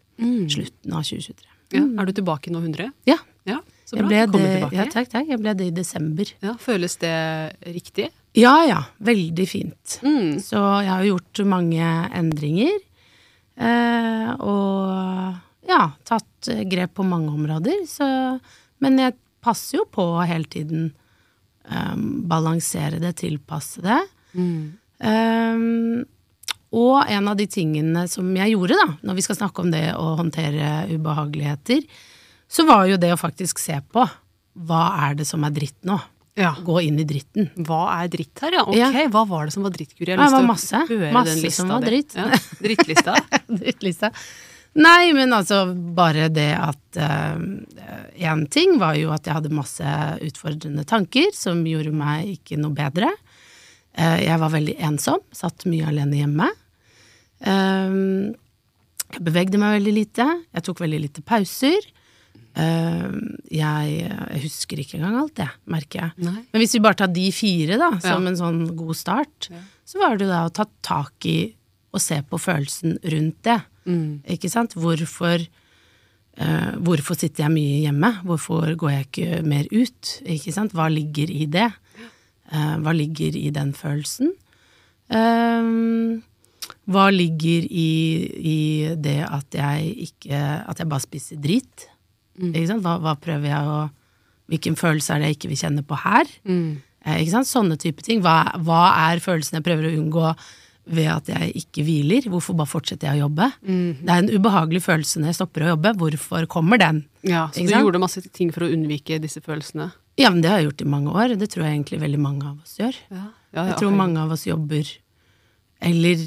Slutten 0.52 0.96
av 0.96 1.04
2023. 1.06 1.50
Ja. 1.72 1.82
Er 2.02 2.08
du 2.08 2.14
tilbake 2.16 2.52
nå 2.52 2.62
100? 2.62 2.90
Ja. 3.08 3.18
Ja, 3.48 3.56
så 3.88 3.96
Jeg 3.98 4.06
ble 4.06 4.18
det, 4.30 4.50
ja, 4.70 4.84
takk, 4.86 5.08
takk. 5.10 5.26
Jeg 5.26 5.40
ble 5.42 5.52
det 5.58 5.64
i 5.66 5.74
desember. 5.74 6.28
Ja, 6.44 6.52
føles 6.62 6.94
det 7.02 7.14
riktig? 7.66 8.04
Ja 8.38 8.52
ja, 8.64 8.78
veldig 9.02 9.46
fint. 9.50 9.96
Mm. 10.06 10.38
Så 10.38 10.60
jeg 10.84 10.92
har 10.92 11.08
gjort 11.08 11.42
mange 11.50 11.88
endringer. 12.14 12.76
Eh, 13.58 14.30
og 14.46 15.66
ja, 15.66 15.82
tatt 16.06 16.52
grep 16.70 16.94
på 17.00 17.06
mange 17.06 17.34
områder. 17.34 17.82
Så, 17.90 18.06
men 18.78 19.02
jeg 19.02 19.18
passer 19.42 19.80
jo 19.80 19.88
på 19.90 20.06
hele 20.22 20.46
tiden 20.46 20.92
Um, 21.62 22.24
balansere 22.26 22.98
det, 22.98 23.12
tilpasse 23.20 23.82
det. 23.84 24.00
Mm. 24.34 24.72
Um, 25.02 26.04
og 26.72 27.04
en 27.10 27.28
av 27.28 27.36
de 27.36 27.46
tingene 27.52 28.06
som 28.08 28.30
jeg 28.38 28.54
gjorde, 28.54 28.78
da, 28.78 28.86
når 29.04 29.18
vi 29.18 29.24
skal 29.26 29.36
snakke 29.36 29.60
om 29.64 29.70
det 29.74 29.84
å 29.98 30.14
håndtere 30.20 30.86
ubehageligheter, 30.94 31.82
så 32.48 32.64
var 32.68 32.86
jo 32.88 32.96
det 33.00 33.10
å 33.12 33.20
faktisk 33.20 33.60
se 33.60 33.76
på 33.92 34.06
hva 34.68 34.82
er 35.08 35.14
det 35.20 35.26
som 35.28 35.44
er 35.44 35.52
dritt 35.56 35.78
nå. 35.88 35.98
Ja. 36.36 36.54
Gå 36.64 36.78
inn 36.86 36.96
i 37.00 37.04
dritten. 37.04 37.50
Hva 37.68 37.82
er 37.98 38.08
dritt 38.12 38.40
her, 38.40 38.54
ja? 38.56 38.62
Ok, 38.64 38.76
Ja. 38.78 38.88
hva 39.12 39.26
var 39.28 39.44
det 39.48 39.52
som 39.52 39.66
var 39.66 39.72
dritt, 39.74 39.92
Guri? 39.98 40.14
Jeg 40.14 40.18
har 40.18 40.30
var 40.30 40.40
til 40.40 40.46
å 40.46 40.48
masse. 40.48 40.80
høre 40.88 41.12
Masse 41.12 41.34
den 41.34 41.42
lista 41.44 41.60
som 41.60 41.68
var 41.74 41.84
dritt. 41.84 42.14
Ja. 42.16 42.28
Drittlista? 42.62 43.16
Drittlista. 43.60 44.10
Nei, 44.80 45.12
men 45.12 45.34
altså 45.36 45.66
bare 45.92 46.30
det 46.32 46.50
at 46.56 46.96
Én 48.16 48.46
ting 48.48 48.78
var 48.80 48.94
jo 48.96 49.10
at 49.12 49.26
jeg 49.28 49.36
hadde 49.36 49.52
masse 49.52 49.84
utfordrende 50.24 50.84
tanker 50.88 51.28
som 51.36 51.60
gjorde 51.68 51.92
meg 51.92 52.38
ikke 52.38 52.56
noe 52.60 52.72
bedre. 52.76 53.10
Eh, 53.94 54.22
jeg 54.24 54.38
var 54.40 54.50
veldig 54.54 54.76
ensom, 54.88 55.20
satt 55.36 55.66
mye 55.68 55.86
alene 55.90 56.16
hjemme. 56.22 56.48
Jeg 59.12 59.20
bevegde 59.26 59.58
meg 59.60 59.74
veldig 59.80 59.92
lite, 59.96 60.26
jeg 60.54 60.64
tok 60.64 60.80
veldig 60.84 61.00
lite 61.02 61.24
pauser. 61.26 61.84
Eh, 62.56 63.08
jeg, 63.52 64.12
husker 64.44 64.80
ikke 64.82 64.98
engang 65.00 65.18
alt, 65.22 65.34
det, 65.40 65.48
merker 65.72 66.02
jeg. 66.06 66.24
Nei. 66.28 66.42
Men 66.52 66.62
hvis 66.62 66.76
vi 66.76 66.82
bare 66.84 66.98
tar 67.02 67.12
de 67.12 67.26
fire 67.32 67.78
da, 67.80 67.90
som 68.00 68.24
Ja. 68.24 68.30
en 68.30 68.36
sånn 68.40 68.76
god 68.76 68.96
start, 68.96 69.48
Ja. 69.50 69.60
så 69.84 69.98
var 70.00 70.16
det 70.16 70.28
da 70.28 70.46
å 70.48 70.52
ta 70.52 70.64
tak 70.82 71.26
i 71.26 71.54
og 71.92 72.00
se 72.00 72.22
på 72.22 72.38
følelsen 72.40 72.98
rundt 73.04 73.42
det. 73.42 73.60
Mm. 73.86 74.22
Ikke 74.24 74.48
sant? 74.50 74.72
Hvorfor, 74.74 75.46
eh, 76.38 76.72
hvorfor 76.80 77.14
sitter 77.18 77.44
jeg 77.44 77.52
mye 77.52 77.82
hjemme? 77.84 78.22
Hvorfor 78.24 78.74
går 78.76 78.90
jeg 78.90 79.06
ikke 79.10 79.44
mer 79.44 79.64
ut? 79.70 80.22
Ikke 80.24 80.52
sant? 80.52 80.72
Hva 80.72 80.88
ligger 80.88 81.28
i 81.30 81.44
det? 81.46 81.70
Eh, 82.52 82.76
hva 82.84 82.92
ligger 82.96 83.36
i 83.38 83.48
den 83.54 83.72
følelsen? 83.76 84.34
Eh, 85.12 85.72
hva 86.92 87.06
ligger 87.14 87.66
i, 87.68 87.90
i 88.52 88.60
det 88.98 89.20
at 89.26 89.54
jeg 89.54 89.90
ikke 90.08 90.38
At 90.66 90.80
jeg 90.80 90.88
bare 90.90 91.04
spiser 91.04 91.40
drit? 91.42 91.88
Ikke 92.38 92.68
sant? 92.70 92.84
Hva, 92.84 92.96
hva 93.02 93.16
prøver 93.20 93.52
jeg 93.52 93.68
å 93.68 93.82
Hvilken 94.52 94.74
følelse 94.76 95.14
er 95.14 95.22
det 95.22 95.28
jeg 95.30 95.36
ikke 95.38 95.48
vil 95.52 95.60
kjenne 95.62 95.84
på 95.86 95.96
her? 96.02 96.28
Mm. 96.44 96.82
Eh, 97.06 97.22
ikke 97.22 97.32
sant? 97.38 97.48
Sånne 97.48 97.78
type 97.80 98.04
ting. 98.04 98.20
Hva, 98.20 98.58
hva 98.60 98.82
er 99.08 99.22
følelsen 99.22 99.56
jeg 99.56 99.64
prøver 99.64 99.88
å 99.88 99.92
unngå 99.96 100.32
ved 100.92 101.08
at 101.08 101.30
jeg 101.30 101.52
ikke 101.62 101.84
hviler? 101.86 102.26
Hvorfor 102.28 102.58
bare 102.58 102.68
fortsetter 102.68 103.08
jeg 103.08 103.20
å 103.20 103.28
jobbe? 103.28 103.48
Mm. 103.64 104.02
Det 104.02 104.12
er 104.12 104.24
en 104.24 104.30
ubehagelig 104.34 104.82
følelse 104.84 105.22
når 105.22 105.30
jeg 105.30 105.38
stopper 105.38 105.64
å 105.64 105.70
jobbe. 105.72 105.94
Hvorfor 106.02 106.48
kommer 106.52 106.82
den? 106.82 107.04
Ja, 107.24 107.46
så 107.54 107.64
du 107.64 107.72
gjorde 107.72 108.02
masse 108.02 108.20
ting 108.28 108.52
for 108.52 108.66
å 108.66 108.70
unnvike 108.74 109.22
disse 109.22 109.40
følelsene? 109.40 109.88
Ja, 110.20 110.28
men 110.30 110.42
det 110.44 110.50
har 110.50 110.60
jeg 110.60 110.68
gjort 110.70 110.82
i 110.84 110.90
mange 110.92 111.12
år. 111.16 111.34
Det 111.40 111.48
tror 111.52 111.64
jeg 111.64 111.76
egentlig 111.78 112.00
veldig 112.02 112.20
mange 112.20 112.44
av 112.50 112.58
oss 112.60 112.76
gjør. 112.78 112.96
Ja. 113.10 113.26
Ja, 113.52 113.66
Jeg 113.68 113.78
tror 113.80 113.92
mange 113.96 114.20
av 114.20 114.30
oss 114.32 114.46
jobber 114.48 114.88
eller 115.82 116.20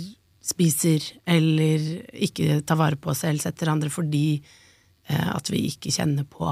spiser 0.46 1.01
eller 1.25 1.86
ikke 2.13 2.60
tar 2.68 2.77
vare 2.77 3.00
på 3.01 3.10
oss 3.13 3.24
selv, 3.25 3.42
setter 3.42 3.72
andre 3.72 3.89
fordi 3.89 4.27
eh, 5.10 5.30
at 5.34 5.50
vi 5.50 5.63
ikke 5.72 5.94
kjenner 5.96 6.27
på 6.30 6.51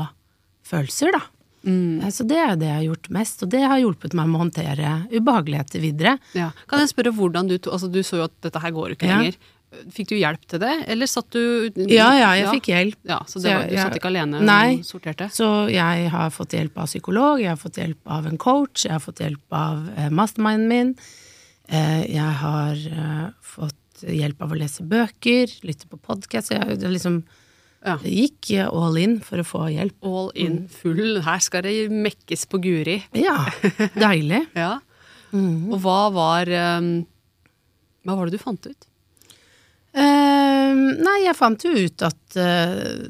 følelser, 0.66 1.14
da. 1.14 1.22
Mm. 1.64 2.02
Eh, 2.02 2.10
Så 2.12 2.26
det 2.28 2.40
er 2.42 2.56
det 2.60 2.68
jeg 2.72 2.76
har 2.80 2.88
gjort 2.88 3.10
mest, 3.20 3.44
og 3.46 3.52
det 3.54 3.62
har 3.62 3.80
hjulpet 3.84 4.16
meg 4.18 4.28
med 4.32 4.40
å 4.40 4.44
håndtere 4.46 4.94
ubehageligheter 5.14 5.84
videre. 5.84 6.16
Ja. 6.34 6.50
Kan 6.68 6.82
jeg 6.84 6.90
spørre 6.94 7.14
hvordan 7.16 7.48
du 7.52 7.58
Altså, 7.70 7.92
du 7.92 8.02
så 8.04 8.18
jo 8.24 8.26
at 8.30 8.34
dette 8.42 8.60
her 8.64 8.72
går 8.76 8.96
ikke 8.98 9.10
Ja. 9.12 9.20
Fikk 9.94 10.10
du 10.14 10.16
hjelp 10.20 10.44
til 10.50 10.62
det, 10.62 10.72
eller 10.94 11.10
satt 11.10 11.30
du 11.34 11.42
Ja, 11.90 12.10
ja, 12.18 12.30
jeg 12.38 12.50
fikk 12.60 12.68
hjelp. 12.72 12.98
Ja, 13.10 13.20
så 13.28 13.42
det 13.44 13.54
var, 13.56 13.68
du 13.70 13.76
satt 13.80 13.96
ikke 13.98 14.10
alene 14.12 14.40
Nei. 14.46 14.78
og 14.80 14.88
sorterte? 14.88 15.28
Så 15.34 15.48
jeg 15.74 16.10
har 16.14 16.30
fått 16.34 16.56
hjelp 16.58 16.78
av 16.84 16.90
psykolog, 16.92 17.42
jeg 17.42 17.50
har 17.52 17.60
fått 17.62 17.80
hjelp 17.82 18.12
av 18.18 18.28
en 18.30 18.38
coach, 18.42 18.86
jeg 18.86 18.94
har 18.96 19.04
fått 19.04 19.22
hjelp 19.24 19.58
av 19.58 19.88
eh, 19.98 20.10
masterminden 20.14 20.68
min. 20.70 20.92
Eh, 21.68 22.04
jeg 22.14 22.36
har 22.44 22.84
eh, 22.94 23.26
fått 23.42 24.04
hjelp 24.04 24.42
av 24.46 24.54
å 24.54 24.60
lese 24.60 24.86
bøker, 24.88 25.52
lytte 25.68 25.90
på 25.92 26.00
podkast. 26.02 26.52
Jeg 26.54 26.78
liksom 26.84 27.24
Ja. 27.84 27.98
gikk 28.00 28.54
all 28.70 28.96
in 28.98 29.18
for 29.20 29.42
å 29.42 29.48
få 29.48 29.66
hjelp. 29.74 29.98
All 30.08 30.32
in 30.40 30.68
full. 30.72 31.20
Her 31.26 31.40
skal 31.44 31.66
det 31.66 31.90
mekkes 31.92 32.46
på 32.48 32.62
Guri. 32.64 33.02
Ja, 33.18 33.42
deilig. 33.98 34.46
Ja. 34.56 34.78
Mm. 35.34 35.72
Og 35.74 35.80
hva 35.82 36.12
var 36.14 36.46
Hva 38.06 38.16
var 38.16 38.28
det 38.30 38.38
du 38.38 38.42
fant 38.44 38.68
ut? 38.70 38.86
Eh, 39.94 40.74
nei, 41.04 41.18
jeg 41.28 41.36
fant 41.38 41.64
jo 41.68 41.74
ut 41.78 42.02
at 42.08 42.38
uh, 42.42 43.04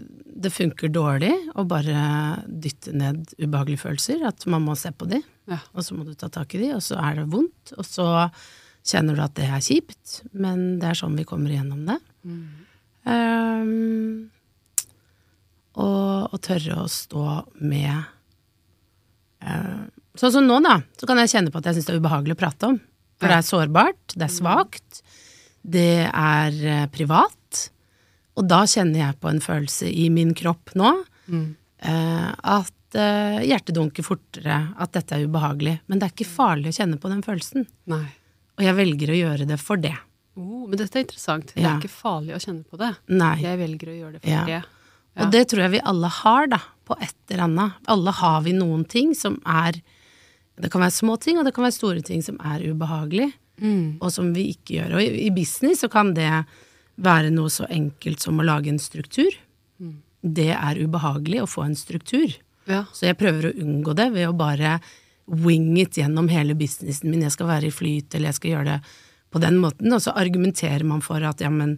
det 0.44 0.52
funker 0.52 0.92
dårlig 0.92 1.32
å 1.56 1.64
bare 1.70 2.42
dytte 2.48 2.92
ned 2.98 3.32
ubehagelige 3.40 3.86
følelser. 3.86 4.26
At 4.28 4.44
man 4.52 4.66
må 4.68 4.76
se 4.80 4.92
på 4.92 5.08
de, 5.08 5.22
Ja. 5.48 5.60
og 5.74 5.84
så 5.88 5.96
må 5.96 6.04
du 6.08 6.14
ta 6.20 6.28
tak 6.34 6.56
i 6.56 6.62
de, 6.66 6.74
og 6.76 6.84
så 6.84 6.98
er 7.00 7.22
det 7.22 7.30
vondt. 7.32 7.72
Og 7.78 7.86
så 7.88 8.08
kjenner 8.84 9.16
du 9.16 9.24
at 9.24 9.36
det 9.40 9.48
er 9.48 9.64
kjipt, 9.64 10.22
men 10.36 10.78
det 10.82 10.90
er 10.92 11.00
sånn 11.00 11.16
vi 11.16 11.24
kommer 11.28 11.54
igjennom 11.56 11.86
det. 11.88 12.00
Eh, 13.08 14.30
Og, 15.74 16.34
og 16.36 16.40
tørre 16.46 16.84
å 16.84 16.90
stå 16.92 17.24
med 17.66 17.96
eh, 19.42 19.80
Sånn 20.14 20.34
som 20.36 20.46
nå, 20.46 20.60
da, 20.62 20.76
så 21.02 21.08
kan 21.10 21.18
jeg 21.18 21.32
kjenne 21.32 21.50
på 21.50 21.58
at 21.58 21.66
jeg 21.72 21.80
syns 21.80 21.88
det 21.88 21.96
er 21.96 22.02
ubehagelig 22.04 22.36
å 22.36 22.42
prate 22.44 22.68
om. 22.70 22.76
For 23.18 23.32
det 23.32 23.38
er 23.40 23.48
sårbart, 23.48 24.14
det 24.14 24.28
er 24.28 24.34
svakt, 24.36 25.00
det 25.64 26.06
er 26.10 26.62
eh, 26.68 26.86
privat. 26.92 27.66
Og 28.38 28.48
da 28.50 28.64
kjenner 28.70 29.06
jeg 29.06 29.20
på 29.22 29.30
en 29.32 29.42
følelse 29.44 29.90
i 29.90 30.08
min 30.14 30.34
kropp 30.36 30.74
nå 30.80 30.90
mm. 31.30 31.44
at 31.86 32.98
eh, 32.98 33.44
hjertet 33.46 33.76
dunker 33.78 34.06
fortere, 34.06 34.56
at 34.82 34.96
dette 34.98 35.14
er 35.16 35.28
ubehagelig. 35.28 35.76
Men 35.86 36.02
det 36.02 36.08
er 36.08 36.16
ikke 36.16 36.32
farlig 36.32 36.72
å 36.72 36.78
kjenne 36.80 36.98
på 36.98 37.12
den 37.12 37.22
følelsen. 37.26 37.68
Nei. 37.94 38.08
Og 38.58 38.66
jeg 38.66 38.78
velger 38.78 39.14
å 39.14 39.20
gjøre 39.20 39.48
det 39.50 39.60
for 39.62 39.82
det. 39.82 39.94
Oh, 40.34 40.66
men 40.66 40.80
dette 40.80 40.98
er 40.98 41.06
interessant. 41.06 41.54
Det 41.54 41.62
er 41.62 41.78
ikke 41.78 41.94
farlig 41.94 42.34
å 42.34 42.42
kjenne 42.42 42.66
på 42.66 42.80
det. 42.82 42.90
Nei. 43.14 43.36
Jeg 43.44 43.60
velger 43.62 43.92
å 43.92 43.98
gjøre 44.00 44.16
det 44.18 44.24
for 44.24 44.34
Ja. 44.34 44.46
det. 44.50 44.62
Og 45.22 45.30
det 45.30 45.44
tror 45.50 45.62
jeg 45.62 45.74
vi 45.76 45.86
alle 45.86 46.10
har, 46.10 46.48
da, 46.50 46.60
på 46.90 46.98
et 46.98 47.16
eller 47.30 47.44
annet. 47.46 47.74
Alle 47.86 48.12
har 48.18 48.42
vi 48.42 48.54
noen 48.58 48.86
ting 48.90 49.14
som 49.14 49.40
er 49.46 49.82
Det 50.54 50.70
kan 50.70 50.82
være 50.82 50.94
små 50.94 51.16
ting, 51.18 51.40
og 51.40 51.46
det 51.46 51.54
kan 51.56 51.64
være 51.66 51.74
store 51.74 52.02
ting 52.06 52.22
som 52.22 52.36
er 52.46 52.62
ubehagelig, 52.62 53.32
Mm. 53.64 53.98
og 54.04 54.12
som 54.12 54.34
vi 54.36 54.50
ikke 54.52 54.78
gjør. 54.78 54.98
Og 54.98 55.04
i, 55.06 55.28
i 55.28 55.32
business 55.32 55.86
så 55.86 55.90
kan 55.92 56.12
det 56.18 56.30
være 57.04 57.32
noe 57.34 57.52
så 57.52 57.66
enkelt 57.72 58.22
som 58.22 58.40
å 58.40 58.46
lage 58.46 58.70
en 58.70 58.82
struktur. 58.82 59.32
Det 60.24 60.52
er 60.56 60.80
ubehagelig 60.80 61.42
å 61.44 61.50
få 61.50 61.66
en 61.68 61.76
struktur. 61.76 62.36
Ja. 62.70 62.86
Så 62.96 63.10
jeg 63.10 63.20
prøver 63.20 63.50
å 63.50 63.56
unngå 63.60 63.96
det 63.98 64.10
ved 64.14 64.30
å 64.30 64.36
bare 64.38 64.78
wing 65.26 65.76
it 65.80 65.98
gjennom 66.00 66.30
hele 66.32 66.56
businessen 66.60 67.12
min. 67.12 67.26
Jeg 67.26 67.36
skal 67.36 67.50
være 67.50 67.70
i 67.70 67.76
flyt, 67.76 68.14
eller 68.14 68.32
jeg 68.32 68.40
skal 68.40 68.54
gjøre 68.54 68.70
det 68.70 68.94
på 69.34 69.42
den 69.44 69.60
måten. 69.64 69.92
Og 69.96 70.04
så 70.04 70.16
argumenterer 70.16 70.86
man 70.88 71.04
for 71.04 71.24
at 71.28 71.44
ja, 71.44 71.52
men 71.52 71.78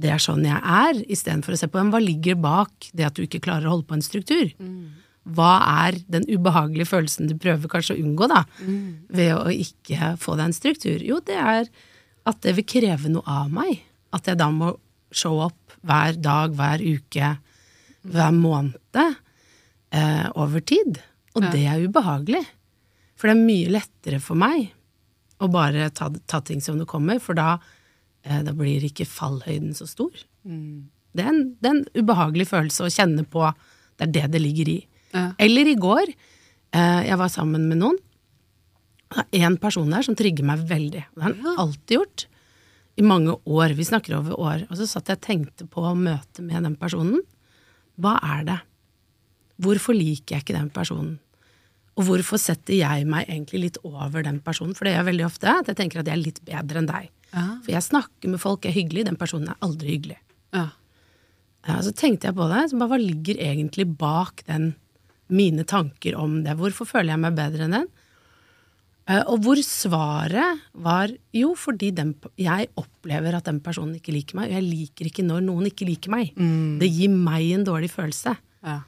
det 0.00 0.12
er 0.14 0.22
sånn 0.22 0.46
jeg 0.46 0.58
er, 0.58 1.02
istedenfor 1.12 1.56
å 1.56 1.60
se 1.60 1.68
på 1.70 1.82
hva 1.90 2.00
ligger 2.02 2.38
bak 2.40 2.90
det 2.96 3.06
at 3.08 3.18
du 3.18 3.24
ikke 3.26 3.42
klarer 3.44 3.68
å 3.68 3.76
holde 3.76 3.88
på 3.90 3.98
en 3.98 4.06
struktur. 4.06 4.52
Hva 5.36 5.50
er 5.86 5.98
den 6.10 6.24
ubehagelige 6.28 6.88
følelsen 6.90 7.28
du 7.30 7.36
prøver 7.40 7.68
kanskje 7.70 7.96
å 7.96 8.02
unngå, 8.02 8.26
da, 8.30 8.44
ved 9.10 9.32
å 9.36 9.46
ikke 9.52 10.14
få 10.20 10.36
deg 10.38 10.48
en 10.50 10.56
struktur? 10.56 11.02
Jo, 11.04 11.20
det 11.24 11.36
er 11.38 11.68
at 12.26 12.40
det 12.44 12.54
vil 12.58 12.66
kreve 12.68 13.08
noe 13.12 13.22
av 13.26 13.50
meg. 13.52 13.80
At 14.12 14.26
jeg 14.26 14.38
da 14.40 14.50
må 14.50 14.72
show 15.12 15.40
up 15.44 15.76
hver 15.86 16.16
dag, 16.20 16.52
hver 16.58 16.82
uke, 16.82 17.30
hver 18.04 18.32
måned 18.36 18.76
eh, 19.92 20.26
over 20.34 20.60
tid. 20.60 21.00
Og 21.34 21.42
Ja. 21.44 21.50
det 21.54 21.64
er 21.66 21.84
ubehagelig. 21.88 22.44
For 23.16 23.28
det 23.28 23.36
er 23.36 23.46
mye 23.46 23.68
lettere 23.70 24.20
for 24.20 24.34
meg 24.40 24.72
å 25.40 25.48
bare 25.50 25.90
ta, 25.90 26.08
ta 26.26 26.40
ting 26.40 26.60
som 26.60 26.78
det 26.78 26.86
kommer, 26.88 27.20
for 27.20 27.34
da, 27.34 27.58
eh, 28.24 28.42
da 28.42 28.52
blir 28.52 28.80
ikke 28.84 29.06
fallhøyden 29.06 29.74
så 29.76 29.86
stor. 29.88 30.10
Det, 30.44 31.22
er 31.24 31.28
en, 31.28 31.56
det 31.60 31.68
er 31.70 31.74
en 31.76 31.86
ubehagelig 32.04 32.48
følelse 32.48 32.86
å 32.86 32.92
kjenne 32.92 33.24
på. 33.28 33.44
Det 33.98 34.08
er 34.08 34.12
det 34.12 34.30
det 34.32 34.40
ligger 34.42 34.68
i. 34.68 34.78
Ja. 35.14 35.32
Eller 35.38 35.70
i 35.70 35.76
går, 35.80 36.12
eh, 36.72 37.02
jeg 37.08 37.18
var 37.18 37.32
sammen 37.32 37.68
med 37.68 37.80
noen. 37.82 37.98
Det 39.10 39.24
er 39.40 39.48
én 39.48 39.58
person 39.58 39.90
der 39.90 40.02
som 40.06 40.14
trigger 40.14 40.46
meg 40.46 40.62
veldig. 40.70 41.04
Det 41.14 41.22
har 41.22 41.34
han 41.34 41.58
alltid 41.58 41.96
gjort. 41.98 42.26
I 43.00 43.02
mange 43.02 43.32
år. 43.46 43.74
Vi 43.74 43.86
snakker 43.86 44.18
over 44.18 44.38
år. 44.38 44.66
Og 44.70 44.76
så 44.78 44.86
satt 44.86 45.08
jeg 45.08 45.18
og 45.18 45.24
tenkte 45.24 45.66
på 45.66 45.82
møtet 45.96 46.42
med 46.44 46.62
den 46.62 46.76
personen. 46.76 47.22
Hva 47.98 48.18
er 48.22 48.44
det? 48.44 48.60
Hvorfor 49.60 49.96
liker 49.96 50.36
jeg 50.36 50.44
ikke 50.44 50.58
den 50.58 50.70
personen? 50.70 51.18
Og 51.98 52.06
hvorfor 52.06 52.38
setter 52.40 52.76
jeg 52.78 53.06
meg 53.08 53.26
egentlig 53.28 53.62
litt 53.64 53.78
over 53.84 54.22
den 54.24 54.38
personen? 54.44 54.76
For 54.76 54.86
det 54.86 54.94
gjør 54.94 55.02
jeg 55.02 55.08
veldig 55.10 55.26
ofte. 55.26 55.54
At 55.62 55.70
jeg 55.72 55.80
tenker 55.80 56.00
at 56.00 56.10
jeg 56.10 56.16
er 56.16 56.22
litt 56.22 56.42
bedre 56.46 56.80
enn 56.80 56.90
deg. 56.90 57.08
Ja. 57.34 57.46
For 57.64 57.74
jeg 57.74 57.86
snakker 57.86 58.32
med 58.32 58.42
folk, 58.42 58.64
jeg 58.64 58.72
er 58.72 58.78
hyggelig. 58.78 59.06
Den 59.10 59.18
personen 59.20 59.50
er 59.52 59.58
aldri 59.64 59.96
hyggelig. 59.96 60.20
Ja. 60.56 60.68
Ja, 61.66 61.76
så 61.84 61.92
tenkte 61.92 62.30
jeg 62.30 62.38
på 62.38 62.46
det. 62.52 62.62
Så 62.70 62.78
bare, 62.80 62.94
hva 62.94 63.00
ligger 63.00 63.42
egentlig 63.42 63.88
bak 64.00 64.44
den, 64.46 64.72
mine 65.30 65.64
tanker 65.68 66.16
om 66.18 66.40
det? 66.44 66.56
Hvorfor 66.58 66.88
føler 66.88 67.14
jeg 67.14 67.22
meg 67.22 67.36
bedre 67.38 67.66
enn 67.66 67.76
den? 67.78 67.88
Eh, 69.10 69.22
Og 69.26 69.40
hvor 69.44 69.58
svaret 69.64 70.60
var 70.74 71.10
jo 71.34 71.54
fordi 71.58 71.90
den, 71.96 72.14
jeg 72.38 72.68
opplever 72.78 73.34
at 73.38 73.48
den 73.48 73.60
personen 73.64 73.96
ikke 73.98 74.14
liker 74.14 74.38
meg, 74.38 74.50
og 74.50 74.58
jeg 74.58 74.68
liker 74.68 75.10
ikke 75.10 75.24
når 75.26 75.42
noen 75.48 75.66
ikke 75.70 75.88
liker 75.88 76.12
meg. 76.14 76.32
Det 76.80 76.90
gir 76.92 77.10
meg 77.10 77.50
en 77.56 77.64
dårlig 77.66 77.90
følelse. 77.90 78.36
Ja. 78.66 78.80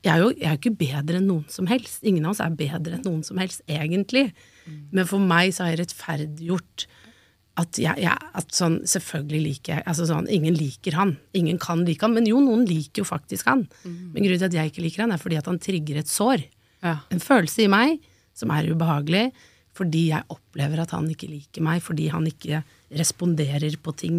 Jeg 0.00 0.14
er 0.14 0.22
jo 0.22 0.28
jeg 0.32 0.46
er 0.48 0.54
jo 0.54 0.60
ikke 0.62 0.78
bedre 0.80 1.18
enn 1.20 1.26
noen 1.28 1.48
som 1.52 1.66
helst. 1.68 2.02
Ingen 2.08 2.24
av 2.24 2.30
oss 2.32 2.40
er 2.40 2.54
bedre 2.56 2.96
enn 2.96 3.04
noen 3.04 3.24
som 3.26 3.36
helst, 3.42 3.60
egentlig. 3.68 4.30
Men 4.92 5.04
for 5.06 5.18
meg 5.20 5.52
så 5.52 5.64
har 5.66 5.74
jeg 5.74 5.82
rettferdiggjort 5.82 6.86
at, 7.58 7.78
jeg, 7.78 7.98
jeg, 7.98 8.16
at 8.34 8.54
sånn, 8.54 8.78
selvfølgelig 8.88 9.40
liker 9.44 9.72
jeg 9.74 9.84
altså 9.90 10.06
sånn, 10.08 10.28
Ingen 10.32 10.54
liker 10.56 10.94
han. 10.96 11.16
Ingen 11.36 11.58
kan 11.60 11.82
like 11.84 12.04
han. 12.06 12.14
Men 12.14 12.28
jo, 12.28 12.38
noen 12.40 12.62
liker 12.68 13.02
jo 13.02 13.08
faktisk 13.08 13.46
han. 13.50 13.66
Men 13.84 14.22
grunnen 14.22 14.38
til 14.38 14.48
at 14.48 14.54
jeg 14.56 14.70
ikke 14.70 14.84
liker 14.84 15.02
han, 15.04 15.12
er 15.12 15.20
fordi 15.20 15.36
at 15.40 15.46
han 15.50 15.58
trigger 15.60 15.98
et 16.00 16.08
sår. 16.08 16.44
Ja. 16.84 16.98
En 17.12 17.20
følelse 17.20 17.66
i 17.66 17.68
meg 17.68 17.98
som 18.38 18.52
er 18.54 18.70
ubehagelig 18.70 19.30
fordi 19.76 20.08
jeg 20.10 20.26
opplever 20.32 20.80
at 20.82 20.90
han 20.96 21.06
ikke 21.12 21.28
liker 21.30 21.62
meg, 21.62 21.78
fordi 21.84 22.08
han 22.10 22.24
ikke 22.26 22.62
responderer 22.98 23.76
på 23.80 23.92
ting 23.96 24.16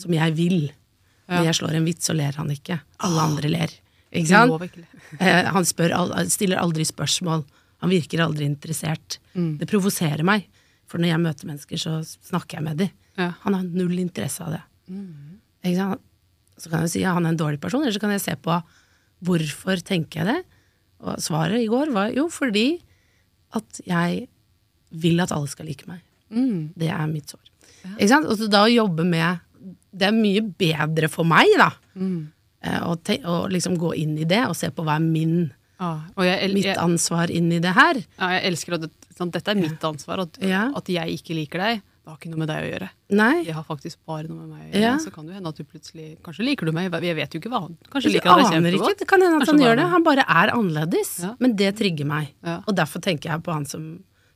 som 0.00 0.14
jeg 0.16 0.32
vil. 0.38 0.60
Når 1.28 1.44
jeg 1.50 1.58
slår 1.58 1.76
en 1.76 1.84
vits, 1.84 2.06
så 2.08 2.14
ler 2.16 2.32
han 2.40 2.48
ikke. 2.50 2.78
Alle 3.04 3.20
andre 3.28 3.50
ler. 3.52 3.74
Eh, 5.20 5.44
han 5.52 5.64
spør, 5.68 5.92
stiller 6.32 6.60
aldri 6.60 6.84
spørsmål. 6.88 7.44
Han 7.84 7.90
virker 7.92 8.20
aldri 8.24 8.44
interessert. 8.48 9.18
Det 9.60 9.68
provoserer 9.68 10.24
meg. 10.24 10.48
For 10.92 11.00
når 11.00 11.14
jeg 11.14 11.22
møter 11.24 11.48
mennesker, 11.48 11.80
så 11.80 11.96
snakker 12.04 12.58
jeg 12.60 12.66
med 12.68 12.82
dem. 12.84 12.92
Ja. 13.16 13.30
Han 13.46 13.56
har 13.56 13.64
null 13.64 13.96
interesse 14.02 14.44
av 14.44 14.52
det. 14.58 14.62
Ikke 15.64 15.78
sant? 15.80 16.02
Så 16.60 16.68
kan 16.70 16.84
jeg 16.84 16.92
si 16.92 17.00
at 17.08 17.16
han 17.16 17.24
er 17.26 17.32
en 17.32 17.40
dårlig 17.40 17.58
person, 17.62 17.80
eller 17.82 17.94
så 17.96 18.02
kan 18.02 18.12
jeg 18.12 18.22
se 18.26 18.34
på 18.44 18.58
hvorfor 19.24 19.80
tenker 19.86 20.20
jeg 20.22 20.28
det. 20.28 20.40
Og 21.02 21.16
svaret 21.24 21.62
i 21.64 21.70
går 21.70 21.90
var 21.94 22.12
jo 22.14 22.28
fordi 22.30 22.66
at 23.56 23.80
jeg 23.88 24.26
vil 25.02 25.22
at 25.24 25.32
alle 25.34 25.48
skal 25.50 25.66
like 25.66 25.88
meg. 25.88 26.02
Det 26.78 26.88
er 26.92 27.08
mitt 27.10 27.32
svar. 27.32 27.42
Ikke 27.96 28.10
sant? 28.12 28.28
Og 28.30 28.38
så 28.38 28.46
da 28.52 28.62
å 28.66 28.70
jobbe 28.70 29.04
med 29.04 29.40
Det 29.92 30.06
er 30.08 30.14
mye 30.16 30.40
bedre 30.40 31.08
for 31.12 31.26
meg, 31.28 31.50
da. 31.60 31.66
Eh, 32.62 32.78
Å 32.80 32.94
å 33.28 33.34
liksom 33.50 33.74
gå 33.76 33.90
inn 34.00 34.14
i 34.18 34.24
det 34.28 34.40
og 34.46 34.54
se 34.56 34.70
på 34.72 34.84
hva 34.86 34.94
er 34.96 35.04
min, 35.04 35.50
ah, 35.82 36.06
Og 36.16 36.24
jeg, 36.24 36.52
mitt 36.54 36.78
ansvar 36.80 37.28
inn 37.30 37.50
i 37.52 37.58
det 37.60 37.74
her. 37.76 37.98
ja, 38.18 38.28
jeg 38.38 38.44
elsker 38.52 38.78
at 38.78 38.86
dette 39.18 39.50
er 39.50 39.58
mitt 39.60 39.84
ansvar. 39.84 40.22
At, 40.26 40.38
at 40.42 40.88
jeg 40.88 41.18
ikke 41.18 41.34
liker 41.36 41.58
deg, 41.62 41.82
det 42.02 42.10
har 42.10 42.16
ikke 42.18 42.30
noe 42.32 42.40
med 42.42 42.48
deg 42.50 42.64
å 42.64 42.70
gjøre. 42.72 42.86
Nei. 43.14 43.44
Det 43.46 43.54
har 43.54 43.62
faktisk 43.66 43.98
bare 44.10 44.26
noe 44.26 44.40
med 44.40 44.48
meg 44.50 44.62
å 44.62 44.66
gjøre. 44.72 44.82
Ja. 44.82 44.94
Så 44.98 45.12
kan 45.14 45.26
det 45.28 45.36
hende 45.36 45.52
at 45.52 45.58
du 45.60 45.62
plutselig 45.62 46.06
Kanskje 46.26 46.46
liker 46.48 46.66
du 46.66 46.72
meg, 46.74 46.90
jeg 46.90 47.14
vet 47.20 47.36
jo 47.36 47.38
ikke 47.38 47.52
hva. 47.52 47.60
han 47.68 47.76
Kanskje 47.92 48.10
liker 48.16 48.32
han 48.32 48.40
deg 48.42 48.46
aner 48.48 48.56
ikke. 48.58 48.82
kjempegodt. 48.82 48.98
Det 49.04 49.08
kan 49.12 49.22
hende 49.22 49.36
at 49.38 49.44
Kanskje 49.46 49.54
han 49.54 49.62
gjør 49.68 49.78
det. 49.78 49.88
Han 49.92 50.06
bare 50.08 50.24
er 50.26 50.52
annerledes. 50.56 51.12
Ja. 51.22 51.30
Men 51.38 51.54
det 51.60 51.70
trigger 51.78 52.08
meg. 52.10 52.32
Ja. 52.42 52.56
Og 52.66 52.74
derfor 52.80 53.04
tenker 53.06 53.30
jeg 53.30 53.44
på 53.46 53.54
han 53.54 53.68
som 53.70 53.84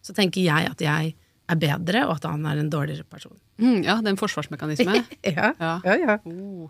Så 0.07 0.15
tenker 0.15 0.39
jeg 0.47 0.71
at 0.71 0.79
jeg 0.87 1.17
er 1.47 1.59
bedre, 1.63 2.01
og 2.09 2.17
at 2.17 2.25
han 2.27 2.43
er 2.51 2.59
en 2.59 2.71
dårligere 2.73 3.05
person. 3.07 3.37
Mm, 3.57 3.79
ja, 3.87 3.95
det 4.03 4.11
er 4.11 4.13
en 4.13 4.19
forsvarsmekanisme. 4.21 4.99
Ja. 5.27 5.53
Ja. 5.59 5.71
ja, 5.85 5.95
ja. 5.97 6.15
Oh, 6.29 6.69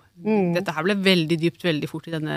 Dette 0.55 0.73
her 0.73 0.85
ble 0.87 0.95
veldig 1.03 1.37
dypt 1.43 1.65
veldig 1.67 1.89
fort 1.91 2.07
i 2.09 2.13
denne 2.15 2.37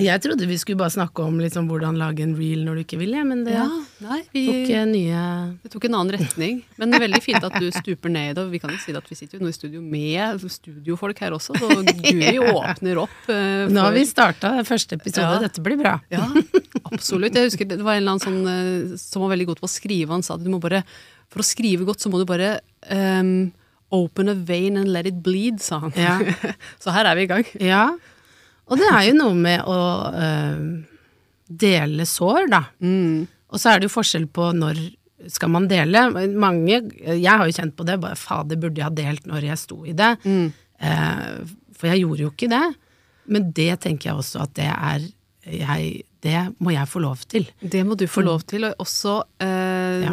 Jeg 0.00 0.22
trodde 0.24 0.46
vi 0.48 0.56
skulle 0.60 0.78
bare 0.80 0.94
snakke 0.94 1.24
om 1.26 1.36
liksom 1.42 1.66
hvordan 1.68 1.98
lage 2.00 2.22
en 2.24 2.32
reel 2.38 2.62
når 2.64 2.78
du 2.78 2.82
ikke 2.84 2.98
vil, 3.00 3.16
men 3.26 3.42
det 3.44 3.56
Ja, 3.56 3.66
nei, 4.04 4.20
vi, 4.32 4.44
tok 4.46 4.70
eh, 4.76 4.84
nye 4.88 5.24
det 5.64 5.72
tok 5.74 5.88
en 5.88 5.96
annen 5.98 6.14
retning. 6.14 6.60
Men 6.78 6.92
det 6.94 7.00
er 7.00 7.04
veldig 7.08 7.22
fint 7.24 7.44
at 7.48 7.58
du 7.60 7.66
stuper 7.74 8.12
ned 8.14 8.30
i 8.30 8.36
det. 8.38 8.44
Og 8.46 8.54
vi 8.54 8.60
kan 8.62 8.72
jo 8.72 8.78
si 8.80 8.94
at 8.96 9.10
vi 9.10 9.18
sitter 9.18 9.38
jo 9.40 9.44
nå 9.44 9.50
i 9.52 9.56
studio 9.58 9.82
med 9.84 10.46
studiofolk 10.54 11.20
her 11.24 11.36
også, 11.36 11.58
så 11.58 11.82
Guri 12.04 12.36
åpner 12.44 13.02
opp. 13.04 13.18
eh, 13.32 13.66
Nå 13.72 13.82
har 13.88 13.96
vi 13.96 14.06
starta 14.08 14.54
første 14.68 14.96
episode, 15.00 15.26
Ja. 15.26 15.42
dette 15.48 15.64
blir 15.64 15.76
bra. 15.80 15.96
Ja, 16.14 16.28
absolutt. 16.92 17.34
Jeg 17.36 17.50
husker 17.50 17.68
det 17.68 17.80
var 17.82 17.96
en 17.98 18.04
eller 18.04 18.16
annen 18.16 18.24
sånn 18.24 18.42
eh, 18.92 18.96
som 19.00 19.24
var 19.26 19.34
veldig 19.34 19.50
god 19.50 19.60
til 19.62 19.68
å 19.68 19.72
skrive. 19.74 20.14
Han 20.14 20.24
sa 20.26 20.38
at 20.38 20.44
du 20.46 20.50
må 20.52 20.60
bare, 20.62 20.84
for 21.32 21.42
å 21.42 21.46
skrive 21.46 21.86
godt, 21.88 22.02
så 22.04 22.10
må 22.12 22.20
du 22.20 22.26
bare 22.28 22.58
um, 22.90 23.50
open 23.94 24.32
a 24.32 24.36
vein 24.36 24.76
and 24.80 24.92
let 24.92 25.08
it 25.08 25.22
bleed, 25.24 25.60
sa 25.64 25.80
han. 25.84 25.94
Ja. 25.96 26.18
så 26.82 26.94
her 26.94 27.08
er 27.08 27.18
vi 27.18 27.26
i 27.26 27.30
gang. 27.30 27.44
Ja. 27.62 27.86
Og 28.68 28.80
det 28.80 28.88
er 28.92 29.08
jo 29.08 29.16
noe 29.16 29.36
med 29.36 29.64
å 29.64 29.78
eh, 30.12 30.64
dele 31.48 32.04
sår, 32.08 32.50
da. 32.52 32.62
Og 33.48 33.60
så 33.60 33.70
er 33.72 33.80
det 33.80 33.88
jo 33.88 33.94
forskjell 33.94 34.26
på 34.28 34.50
når 34.56 34.80
skal 35.32 35.50
man 35.50 35.68
dele. 35.70 36.04
Mange, 36.38 36.82
jeg 37.00 37.24
har 37.26 37.48
jo 37.48 37.54
kjent 37.56 37.74
på 37.78 37.86
det, 37.88 37.96
bare 38.02 38.18
fader, 38.18 38.60
burde 38.60 38.78
jeg 38.82 38.86
ha 38.86 38.92
delt 38.94 39.24
når 39.28 39.48
jeg 39.48 39.62
sto 39.64 39.80
i 39.88 39.94
det? 39.96 40.12
Eh, 40.28 41.54
for 41.78 41.90
jeg 41.90 42.04
gjorde 42.04 42.26
jo 42.26 42.32
ikke 42.34 42.50
det. 42.52 42.66
Men 43.32 43.48
det 43.56 43.72
tenker 43.84 44.10
jeg 44.10 44.20
også 44.20 44.44
at 44.44 44.52
det 44.56 44.68
er 44.68 45.08
jeg, 45.48 46.04
Det 46.20 46.40
må 46.60 46.74
jeg 46.74 46.90
få 46.90 47.00
lov 47.00 47.24
til. 47.30 47.48
Det 47.60 47.80
må 47.86 47.96
du 47.96 48.04
få 48.10 48.24
lov 48.26 48.44
til. 48.48 48.68
Og 48.68 48.84
også 48.84 49.16
eh, 49.40 50.04
Ja. 50.04 50.12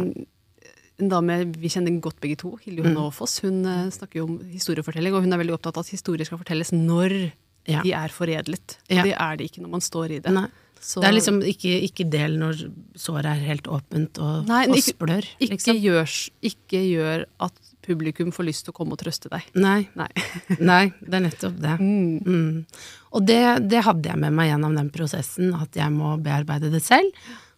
En 1.00 1.10
dame 1.12 1.38
vi 1.60 1.68
kjenner 1.70 2.00
godt 2.02 2.20
begge 2.24 2.38
to, 2.38 2.56
Hilde 2.64 2.82
Johanne 2.84 2.96
Mm. 3.00 3.06
Aafoss, 3.10 3.40
hun 3.44 3.66
eh, 3.66 3.90
snakker 3.92 4.16
jo 4.22 4.26
om 4.30 4.38
historiefortelling, 4.52 5.14
og 5.14 5.24
hun 5.26 5.34
er 5.34 5.38
veldig 5.44 5.54
opptatt 5.58 5.78
av 5.78 5.84
at 5.86 5.92
historier 5.92 6.26
skal 6.26 6.38
fortelles 6.40 6.72
når 6.72 7.32
Ja. 7.68 7.82
de 7.82 7.92
er 7.94 8.10
foredlet. 8.14 8.78
Ja. 8.90 9.02
Det 9.04 9.16
er 9.18 9.36
det 9.38 9.50
ikke 9.52 9.62
når 9.64 9.70
man 9.70 9.82
står 9.82 10.12
i 10.12 10.20
det. 10.20 10.32
Nei. 10.32 10.48
Så, 10.86 11.02
Det 11.02 11.08
er 11.10 11.14
liksom 11.18 11.40
ikke, 11.42 11.82
ikke 11.82 12.06
del 12.12 12.36
når 12.38 12.60
såret 12.96 13.26
er 13.26 13.40
helt 13.42 13.64
åpent 13.66 14.20
og, 14.22 14.46
Nei, 14.46 14.68
og 14.70 14.76
splør. 14.78 15.26
ikke, 15.40 15.56
Liksom. 15.58 15.80
gjør, 15.82 16.12
ikke 16.44 16.82
gjør 16.94 17.26
at 17.40 17.54
publikum 17.82 18.30
får 18.32 18.46
lyst 18.46 18.66
til 18.66 18.72
å 18.74 18.76
komme 18.78 18.92
og 18.94 19.00
trøste 19.00 19.28
deg. 19.32 19.42
Nei, 19.56 19.88
Nei. 19.96 20.08
nei, 20.60 20.94
det 21.02 21.14
er 21.14 21.24
nettopp 21.26 21.58
det. 21.60 21.80
Mm. 21.80 22.66
Og 23.14 23.26
det, 23.26 23.68
det 23.68 23.82
hadde 23.84 24.04
jeg 24.12 24.20
med 24.20 24.34
meg 24.34 24.52
gjennom 24.52 24.76
den 24.78 24.92
prosessen, 24.94 25.56
at 25.60 25.74
jeg 25.74 25.90
må 25.96 26.22
bearbeide 26.22 26.70
det 26.72 26.84
selv, 26.84 27.10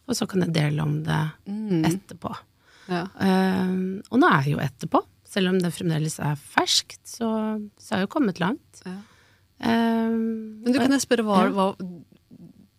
og 0.08 0.16
så 0.16 0.26
kan 0.26 0.40
jeg 0.46 0.54
dele 0.54 0.80
om 0.82 1.02
det 1.04 1.20
Mm. 1.46 1.84
etterpå. 1.84 2.32
Ja. 2.88 3.04
Eh, 3.20 3.72
og 4.10 4.20
nå 4.22 4.30
er 4.38 4.50
jo 4.54 4.58
etterpå, 4.64 5.02
selv 5.28 5.52
om 5.52 5.58
det 5.60 5.72
fremdeles 5.76 6.18
er 6.24 6.36
ferskt, 6.40 7.02
så, 7.06 7.28
så 7.78 7.94
har 7.94 8.02
jeg 8.02 8.08
jo 8.08 8.14
kommet 8.16 8.40
langt. 8.40 8.82
Ja. 8.86 8.96
Uh, 9.58 10.14
Men 10.62 10.70
du 10.70 10.78
kan 10.78 10.92
jeg 10.94 11.02
spørre 11.02 11.24
hva, 11.26 11.40
Ja. 11.48 11.50
hva 11.50 11.72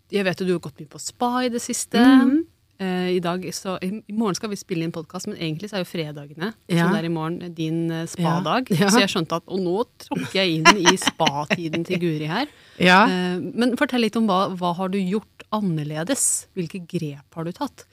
Jeg 0.10 0.24
vet 0.26 0.40
jo 0.40 0.46
du 0.48 0.54
har 0.56 0.62
gått 0.64 0.80
mye 0.80 0.90
på 0.90 1.00
spa 1.04 1.28
i 1.46 1.50
det 1.54 1.60
siste. 1.62 2.00
Mm. 2.00 2.38
Eh, 2.80 3.10
I 3.18 3.20
dag, 3.20 3.44
så 3.54 3.76
I 3.84 3.90
morgen 4.16 4.38
skal 4.40 4.50
vi 4.50 4.56
spille 4.58 4.86
inn 4.88 4.94
podkast, 4.96 5.28
men 5.28 5.36
egentlig 5.38 5.68
så 5.70 5.76
er 5.78 5.84
jo 5.84 5.90
fredagene. 5.92 6.54
Ja. 6.72 6.86
Så 6.88 6.94
det 6.96 7.02
er 7.02 7.08
i 7.10 7.12
morgen 7.12 7.54
din 7.54 7.92
eh, 7.92 8.06
spadag. 8.08 8.72
Ja. 8.72 8.78
Ja. 8.86 8.90
Så 8.96 9.02
jeg 9.04 9.12
skjønte 9.12 9.36
at 9.42 9.44
Og 9.52 9.60
nå 9.62 9.76
tråkker 10.00 10.40
jeg 10.40 10.62
inn 10.62 10.80
i 10.88 10.96
spatiden 10.98 11.84
til 11.86 12.00
Guri 12.02 12.30
her. 12.32 12.48
ja. 12.80 13.02
Eh, 13.12 13.38
men 13.44 13.76
fortell 13.78 14.02
litt 14.08 14.16
om 14.18 14.26
hva, 14.32 14.48
hva 14.56 14.72
har 14.80 14.90
du 14.90 14.98
gjort 14.98 15.44
annerledes? 15.52 16.48
Hvilke 16.56 16.80
grep 16.88 17.36
har 17.36 17.44
du 17.44 17.52
tatt? 17.52 17.84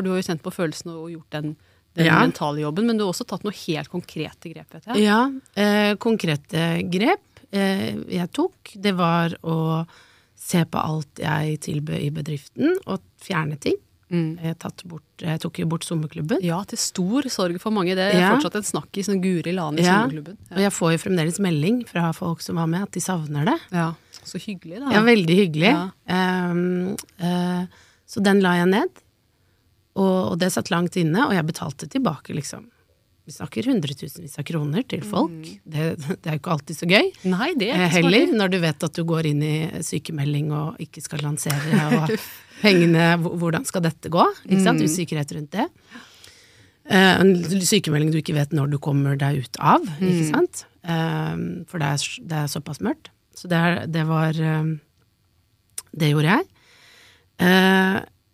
For 0.00 0.06
du 0.08 0.14
har 0.14 0.22
jo 0.22 0.28
kjent 0.32 0.42
på 0.46 0.52
følelsene 0.54 0.96
og 0.96 1.10
gjort 1.12 1.34
den, 1.36 1.50
den 1.98 2.06
Ja. 2.08 2.20
mentale 2.24 2.62
jobben, 2.64 2.86
men 2.88 2.96
du 2.96 3.04
har 3.04 3.12
også 3.12 3.26
tatt 3.28 3.44
noen 3.44 3.56
helt 3.66 3.90
konkrete 3.92 4.48
grep, 4.54 4.72
vet 4.72 4.86
jeg. 4.88 5.04
Ja, 5.04 5.26
eh, 5.60 5.94
konkrete 6.00 6.80
grep 6.88 7.20
eh, 7.52 7.92
jeg 8.08 8.30
tok, 8.32 8.72
det 8.80 8.94
var 8.96 9.34
å 9.44 9.86
se 10.40 10.64
på 10.64 10.80
alt 10.80 11.20
jeg 11.20 11.58
tilbød 11.60 12.00
i 12.00 12.10
bedriften, 12.14 12.76
og 12.86 13.00
fjerne 13.20 13.58
ting. 13.60 13.76
Mm. 14.10 14.38
Jeg, 14.42 14.56
bort, 14.90 15.02
jeg 15.22 15.38
tok 15.38 15.58
jo 15.60 15.66
bort 15.70 15.84
sommerklubben. 15.86 16.40
Ja, 16.42 16.64
til 16.66 16.78
stor 16.82 17.22
sorg 17.30 17.60
for 17.60 17.70
mange. 17.70 17.94
Det 17.94 18.08
er 18.14 18.18
Ja. 18.18 18.30
fortsatt 18.34 18.56
en 18.56 18.62
snakk 18.66 18.96
i 18.98 19.02
sånn 19.06 19.20
Guri 19.22 19.52
la 19.54 19.68
i 19.70 19.82
Ja. 19.84 20.00
sommerklubben. 20.08 20.36
Og 20.50 20.58
jeg 20.58 20.72
får 20.72 20.90
jo 20.92 20.98
fremdeles 21.10 21.38
melding 21.38 21.84
fra 21.86 22.10
folk 22.12 22.40
som 22.40 22.56
var 22.56 22.66
med, 22.66 22.82
at 22.82 22.90
de 22.90 23.00
savner 23.00 23.44
det. 23.44 23.58
Ja. 23.70 23.94
Så 24.24 24.38
hyggelig, 24.40 24.80
da. 24.80 24.90
Ja, 24.90 25.02
veldig 25.02 25.36
hyggelig. 25.42 25.70
Ja. 25.70 25.90
Ehm, 26.08 26.96
eh, 27.20 27.66
så 28.08 28.20
den 28.22 28.40
la 28.40 28.54
jeg 28.56 28.66
ned, 28.68 28.88
og, 29.96 30.32
og 30.32 30.36
det 30.40 30.52
satt 30.54 30.70
langt 30.70 30.96
inne, 31.00 31.24
og 31.26 31.32
jeg 31.34 31.46
betalte 31.48 31.88
tilbake, 31.90 32.34
liksom. 32.36 32.68
Vi 33.28 33.34
snakker 33.36 33.66
hundretusenvis 33.68 34.38
av 34.40 34.44
kroner 34.48 34.82
til 34.90 35.02
folk. 35.06 35.44
Det, 35.68 35.90
det 36.00 36.26
er 36.26 36.34
jo 36.34 36.40
ikke 36.40 36.54
alltid 36.54 36.78
så 36.80 36.86
gøy. 36.88 37.10
Nei, 37.30 37.50
det 37.60 37.68
er 37.70 37.76
Eh, 37.76 37.84
ikke 37.86 37.96
heller, 38.00 38.32
når 38.40 38.50
du 38.50 38.56
vet 38.62 38.86
at 38.88 38.96
du 38.96 39.02
går 39.06 39.28
inn 39.30 39.42
i 39.46 39.56
sykemelding 39.86 40.48
og 40.56 40.80
ikke 40.82 41.02
skal 41.04 41.22
lansere, 41.22 41.82
og 42.00 42.14
pengene 42.62 43.10
Hvordan 43.22 43.66
skal 43.68 43.84
dette 43.86 44.10
gå? 44.10 44.24
Ikke 44.48 44.62
sant? 44.64 44.82
Usikkerhet 44.82 45.34
rundt 45.36 45.52
det. 45.54 45.66
Eh, 46.90 47.20
En 47.22 47.34
sykemelding 47.62 48.10
du 48.10 48.18
ikke 48.18 48.34
vet 48.34 48.56
når 48.56 48.72
du 48.72 48.78
kommer 48.82 49.14
deg 49.20 49.44
ut 49.44 49.60
av, 49.62 49.84
ikke 50.00 50.26
sant? 50.32 50.64
Eh, 50.82 51.36
For 51.70 51.78
det 51.82 51.92
er, 51.92 52.06
det 52.32 52.40
er 52.40 52.50
såpass 52.50 52.80
mørkt. 52.82 53.12
Så 53.36 53.46
det, 53.52 53.60
det 53.94 54.02
var 54.08 54.32
Det 55.92 56.08
gjorde 56.10 56.34
jeg. 56.34 56.48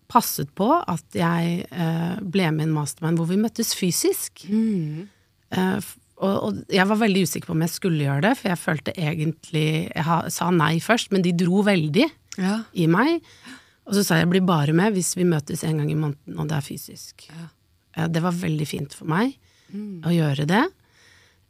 Passet 0.08 0.50
på 0.54 0.68
at 0.86 1.16
jeg 1.18 1.66
eh, 1.70 2.16
ble 2.22 2.50
med 2.54 2.66
i 2.66 2.68
en 2.68 2.74
mastermind 2.76 3.18
hvor 3.18 3.26
vi 3.30 3.38
møttes 3.42 3.72
fysisk. 3.74 4.44
Mm. 4.48 5.08
Eh, 5.50 5.80
og, 6.16 6.36
og 6.46 6.60
jeg 6.72 6.86
var 6.88 6.96
veldig 7.02 7.24
usikker 7.26 7.50
på 7.50 7.56
om 7.56 7.64
jeg 7.66 7.74
skulle 7.74 8.04
gjøre 8.06 8.22
det, 8.28 8.34
for 8.38 8.48
jeg 8.48 8.60
følte 8.62 8.94
egentlig 8.96 9.66
Jeg 9.92 10.04
ha, 10.06 10.20
sa 10.32 10.48
nei 10.54 10.78
først, 10.80 11.10
men 11.12 11.22
de 11.26 11.34
dro 11.36 11.62
veldig 11.66 12.06
Ja. 12.38 12.62
i 12.74 12.86
meg. 12.86 13.22
Og 13.86 13.94
så 13.94 14.02
sa 14.04 14.16
jeg 14.16 14.26
jeg 14.26 14.30
blir 14.34 14.46
bare 14.46 14.72
med 14.76 14.92
hvis 14.96 15.14
vi 15.16 15.24
møtes 15.28 15.62
en 15.64 15.78
gang 15.78 15.90
i 15.90 15.98
måneden, 15.98 16.38
og 16.38 16.48
det 16.50 16.56
er 16.56 16.64
fysisk. 16.66 17.26
Ja. 17.30 17.48
Eh, 17.96 18.08
det 18.08 18.22
var 18.24 18.32
veldig 18.32 18.66
fint 18.68 18.94
for 18.94 19.06
meg 19.10 19.36
Mm. 19.74 20.02
å 20.06 20.12
gjøre 20.14 20.44
det. 20.46 20.62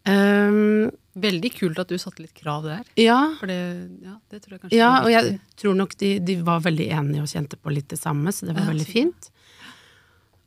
Um, 0.07 0.91
Veldig 1.17 1.49
kult 1.57 1.79
at 1.81 1.89
du 1.89 1.97
satte 1.99 2.21
litt 2.23 2.35
krav 2.37 2.67
der. 2.69 2.83
ja, 3.01 3.19
det, 3.49 3.57
ja, 4.05 4.19
det 4.31 4.43
tror 4.45 4.53
jeg 4.57 4.61
kanskje 4.67 4.77
ja, 4.79 4.91
og 5.01 5.09
jeg 5.11 5.39
tror 5.57 5.75
nok 5.79 5.95
de, 5.99 6.11
de 6.21 6.35
var 6.45 6.61
veldig 6.61 6.91
enige 6.93 7.23
og 7.25 7.31
kjente 7.33 7.57
på 7.57 7.73
litt 7.73 7.89
det 7.89 7.97
samme, 7.99 8.31
så 8.37 8.45
det 8.47 8.53
var 8.55 8.67
Ja, 8.67 8.73
veldig 8.75 8.87
fint. 8.91 9.31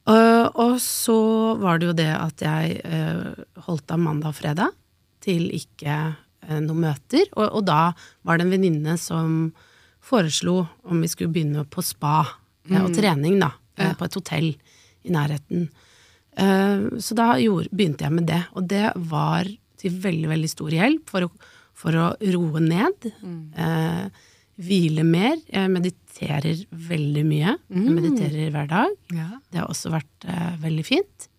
Og, 0.10 0.56
og 0.62 0.76
så 0.82 1.18
var 1.62 1.82
det 1.82 1.90
jo 1.90 1.96
det 1.98 2.10
at 2.14 2.42
jeg 2.46 2.78
uh, 2.86 3.34
holdt 3.68 3.92
av 3.94 4.00
mandag 4.02 4.32
og 4.32 4.38
fredag 4.40 4.78
til 5.26 5.50
ikke 5.58 5.98
uh, 6.14 6.60
noen 6.64 6.86
møter, 6.86 7.26
og, 7.36 7.50
og 7.60 7.66
da 7.68 7.82
var 8.26 8.38
det 8.40 8.48
en 8.48 8.54
venninne 8.56 8.96
som 9.02 9.52
foreslo 10.06 10.64
om 10.90 11.02
vi 11.04 11.10
skulle 11.12 11.34
begynne 11.34 11.66
på 11.70 11.84
spa 11.86 12.22
eh, 12.70 12.80
og 12.80 12.94
trening, 12.96 13.36
da, 13.42 13.52
Ja. 13.80 13.92
på 14.00 14.06
et 14.08 14.16
hotell 14.18 14.48
i 15.06 15.12
nærheten. 15.14 15.68
Eh, 16.40 16.84
så 17.04 17.18
da 17.18 17.34
gjorde, 17.42 17.72
begynte 17.76 18.08
jeg 18.08 18.16
med 18.16 18.28
det, 18.30 18.44
og 18.56 18.68
det 18.72 18.88
var 19.12 19.50
til 19.80 19.96
veldig, 20.04 20.28
veldig 20.34 20.52
stor 20.52 20.76
hjelp 20.76 21.12
for 21.12 21.28
å, 21.28 21.32
for 21.78 21.96
å 21.96 22.10
roe 22.36 22.64
ned. 22.64 23.10
Eh, 23.56 24.28
hvile 24.60 25.06
mer. 25.08 25.40
Jeg 25.48 25.72
mediterer 25.72 26.64
veldig 26.92 27.26
mye. 27.28 27.58
Jeg 27.72 27.96
mediterer 27.96 28.54
hver 28.56 28.72
dag. 28.72 28.96
Ja. 29.16 29.30
Det 29.48 29.62
har 29.62 29.70
også 29.72 29.94
vært 29.94 30.28
eh, 30.28 30.56
veldig 30.64 30.88
fint. 30.88 31.30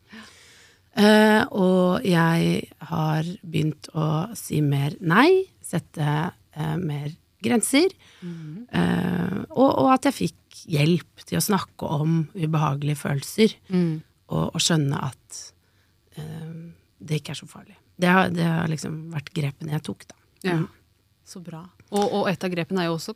Uh, 0.91 1.47
og 1.55 2.05
jeg 2.05 2.65
har 2.91 3.29
begynt 3.47 3.87
å 3.95 4.07
si 4.37 4.59
mer 4.61 4.97
nei, 4.99 5.47
sette 5.63 6.03
uh, 6.03 6.75
mer 6.83 7.13
grenser. 7.41 7.93
Eh, 8.21 9.37
og, 9.49 9.71
og 9.71 9.89
at 9.95 10.09
jeg 10.11 10.17
fikk 10.17 10.63
hjelp 10.71 11.25
til 11.25 11.39
å 11.39 11.45
snakke 11.45 11.89
om 11.89 12.23
ubehagelige 12.35 13.01
følelser. 13.01 13.55
Mm. 13.73 14.03
Og, 14.31 14.55
og 14.55 14.63
skjønne 14.63 14.99
at 15.11 15.41
eh, 16.17 16.51
det 17.01 17.21
ikke 17.21 17.35
er 17.35 17.41
så 17.41 17.49
farlig. 17.51 17.77
Det 18.01 18.09
har, 18.09 18.31
det 18.33 18.47
har 18.47 18.71
liksom 18.71 19.11
vært 19.13 19.33
grepene 19.37 19.75
jeg 19.77 19.85
tok, 19.91 20.07
da. 20.09 20.17
Ja. 20.47 20.59
Så 21.27 21.43
bra. 21.45 21.65
Og, 21.91 22.05
og 22.05 22.29
et 22.31 22.43
av 22.47 22.51
grepene 22.53 22.85
er 22.85 22.91
jo 22.91 22.97
også 22.97 23.15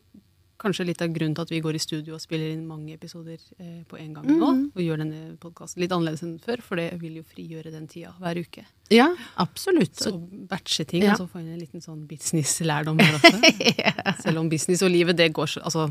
kanskje 0.65 0.85
litt 0.87 1.03
av 1.03 1.11
grunnen 1.13 1.35
til 1.37 1.45
at 1.45 1.51
vi 1.53 1.59
går 1.61 1.77
i 1.77 1.81
studio 1.83 2.15
og 2.17 2.23
spiller 2.23 2.53
inn 2.55 2.63
mange 2.69 2.95
episoder 2.95 3.41
eh, 3.59 3.81
på 3.91 3.99
en 4.01 4.13
gang 4.17 4.29
nå, 4.29 4.51
og 4.73 4.81
gjør 4.81 5.01
denne 5.03 5.23
podkasten 5.43 5.83
litt 5.83 5.93
annerledes 5.93 6.23
enn 6.25 6.37
før, 6.41 6.63
for 6.65 6.81
det 6.81 6.87
vil 7.03 7.19
jo 7.19 7.25
frigjøre 7.27 7.73
den 7.75 7.89
tida 7.91 8.13
hver 8.23 8.39
uke. 8.41 8.65
Ja, 8.95 9.09
absolutt. 9.43 9.99
Så 9.99 10.15
batche 10.51 10.87
ting, 10.89 11.05
Ja. 11.05 11.13
og 11.17 11.25
så 11.25 11.27
få 11.33 11.43
inn 11.43 11.51
en 11.57 11.61
liten 11.61 11.83
sånn 11.85 12.05
businesslærdom 12.09 13.03
her 13.03 13.19
også. 13.19 13.35
Selv 14.25 14.45
om 14.45 14.49
business 14.53 14.85
og 14.87 14.95
livet, 14.95 15.19
det 15.21 15.33
går 15.37 15.51
så, 15.57 15.65
altså, 15.69 15.89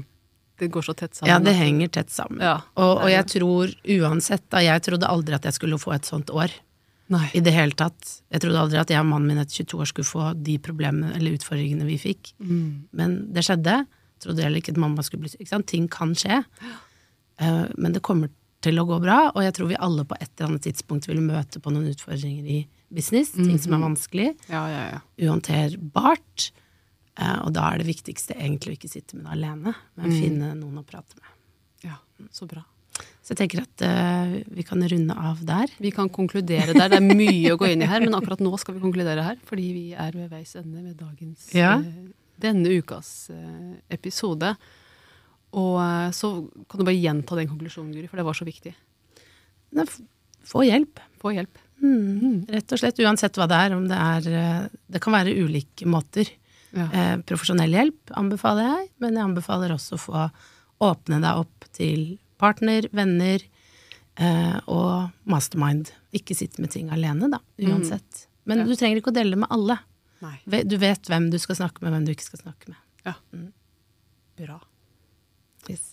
det 0.63 0.71
går 0.73 0.85
så 0.89 0.95
tett 0.97 1.15
sammen. 1.15 1.31
Ja, 1.31 1.39
det 1.43 1.55
henger 1.57 1.91
tett 1.99 2.13
sammen. 2.13 2.41
Ja, 2.43 2.59
og, 2.79 3.03
og 3.05 3.09
jeg 3.11 3.27
tror 3.35 3.73
uansett, 3.99 4.45
da, 4.49 4.63
jeg 4.63 4.83
trodde 4.85 5.09
aldri 5.09 5.37
at 5.37 5.47
jeg 5.49 5.57
skulle 5.59 5.79
få 5.81 5.95
et 5.95 6.09
sånt 6.09 6.31
år. 6.33 6.53
Nei. 7.11 7.25
I 7.35 7.41
det 7.43 7.51
hele 7.53 7.75
tatt. 7.77 7.99
Jeg 8.31 8.43
trodde 8.43 8.61
aldri 8.61 8.79
at 8.79 8.91
jeg 8.91 9.03
og 9.03 9.09
mannen 9.09 9.29
min 9.29 9.41
etter 9.41 9.65
22 9.65 9.81
år 9.83 9.89
skulle 9.91 10.09
få 10.09 10.29
de 10.39 10.55
problemene 10.63 11.11
eller 11.17 11.35
utfordringene 11.37 11.87
vi 11.87 11.99
fikk. 12.01 12.31
Mm. 12.39 12.87
Men 12.95 13.17
det 13.35 13.43
skjedde. 13.45 13.83
Jeg 13.83 14.25
trodde 14.25 14.45
heller 14.45 14.63
ikke 14.63 14.73
at 14.73 14.79
mamma 14.81 15.03
skulle 15.05 15.25
bli 15.25 15.33
syk. 15.33 15.51
Ting 15.69 15.89
kan 15.91 16.15
skje. 16.17 16.39
Eh, 17.43 17.65
men 17.75 17.95
det 17.95 18.03
kommer 18.05 18.31
til 18.63 18.79
å 18.79 18.85
gå 18.87 18.95
bra, 19.03 19.17
og 19.33 19.43
jeg 19.43 19.57
tror 19.57 19.67
vi 19.73 19.79
alle 19.83 20.05
på 20.07 20.15
et 20.15 20.29
eller 20.29 20.53
annet 20.53 20.65
tidspunkt 20.69 21.09
vil 21.09 21.19
møte 21.23 21.59
på 21.59 21.73
noen 21.73 21.91
utfordringer 21.91 22.47
i 22.47 22.61
business. 22.93 23.33
Ting 23.35 23.57
som 23.59 23.75
er 23.75 23.83
vanskelig. 23.83 24.29
Ja, 24.47 24.63
ja, 24.71 24.83
ja. 24.93 24.99
Uhåndterbart. 25.19 26.51
Eh, 27.13 27.39
og 27.45 27.51
da 27.53 27.67
er 27.69 27.81
det 27.81 27.89
viktigste 27.91 28.35
egentlig 28.37 28.73
å 28.73 28.77
ikke 28.79 28.89
sitte 28.91 29.17
med 29.17 29.27
det 29.27 29.35
alene, 29.35 29.73
men 29.99 30.13
finne 30.15 30.53
noen 30.57 30.81
å 30.81 30.85
prate 30.87 31.19
med. 31.19 31.33
ja. 31.85 31.97
Så 32.33 32.47
bra. 32.49 32.63
Så 33.23 33.33
jeg 33.33 33.39
tenker 33.39 33.63
at 33.63 33.83
uh, 33.87 34.33
vi 34.53 34.63
kan 34.67 34.83
runde 34.87 35.15
av 35.17 35.39
der. 35.47 35.71
Vi 35.81 35.89
kan 35.95 36.11
konkludere 36.13 36.75
der. 36.75 36.91
Det 36.91 36.99
er 36.99 37.15
mye 37.17 37.53
å 37.53 37.57
gå 37.57 37.71
inn 37.71 37.81
i 37.81 37.87
her, 37.89 38.03
men 38.03 38.13
akkurat 38.13 38.41
nå 38.43 38.51
skal 38.61 38.75
vi 38.75 38.83
konkludere 38.83 39.23
her, 39.25 39.39
fordi 39.49 39.65
vi 39.73 39.83
er 39.97 40.13
ved 40.13 40.29
veis 40.31 40.53
ende 40.59 40.83
med 40.83 40.99
dagens 40.99 41.47
Ja. 41.57 41.79
eh, 41.79 42.11
denne 42.43 42.69
ukas 42.77 43.31
episode. 43.93 44.53
Og 45.57 45.77
så 46.17 46.29
kan 46.69 46.81
du 46.81 46.85
bare 46.85 46.99
gjenta 46.99 47.37
den 47.37 47.49
konklusjonen, 47.49 47.93
Guri, 47.93 48.07
for 48.11 48.19
det 48.19 48.25
var 48.27 48.37
så 48.37 48.45
viktig. 48.47 48.73
Få 50.49 50.63
hjelp. 50.65 51.01
Få 51.21 51.33
hjelp. 51.33 51.61
Mm. 51.83 52.45
Rett 52.49 52.73
og 52.73 52.81
slett, 52.81 52.99
uansett 52.99 53.37
hva 53.39 53.47
det 53.49 53.59
er. 53.65 53.75
Om 53.77 53.87
det 53.89 53.99
er 53.99 54.69
Det 54.91 55.01
kan 55.01 55.15
være 55.15 55.35
ulike 55.39 55.87
måter. 55.89 56.29
Ja. 56.73 56.87
Eh, 56.89 57.15
profesjonell 57.29 57.69
hjelp 57.75 58.13
anbefaler 58.17 58.65
jeg, 58.65 58.87
men 59.03 59.13
jeg 59.17 59.23
anbefaler 59.27 59.73
også 59.75 59.97
å 59.97 60.01
få 60.01 60.23
åpne 60.83 61.19
deg 61.21 61.41
opp 61.43 61.67
til 61.77 62.17
partner, 62.41 62.87
venner 62.91 63.43
eh, 64.17 64.57
og 64.67 65.11
mastermind. 65.29 65.91
Ikke 66.17 66.35
sitte 66.37 66.61
med 66.61 66.71
ting 66.73 66.89
alene, 66.93 67.29
da, 67.31 67.39
uansett. 67.61 68.25
Men 68.45 68.59
Ja. 68.59 68.65
du 68.65 68.75
trenger 68.75 68.99
ikke 68.99 69.13
å 69.13 69.15
dele 69.15 69.37
med 69.39 69.47
alle. 69.53 69.77
Nei. 70.21 70.39
Du 70.65 70.77
vet 70.77 71.03
hvem 71.07 71.29
du 71.31 71.37
skal 71.39 71.55
snakke 71.55 71.81
med, 71.83 71.93
hvem 71.93 72.05
du 72.05 72.11
ikke 72.15 72.25
skal 72.25 72.39
snakke 72.41 72.69
med. 72.73 72.77
Ja. 73.05 73.13
Bra. 74.37 74.59
Yes. 75.69 75.92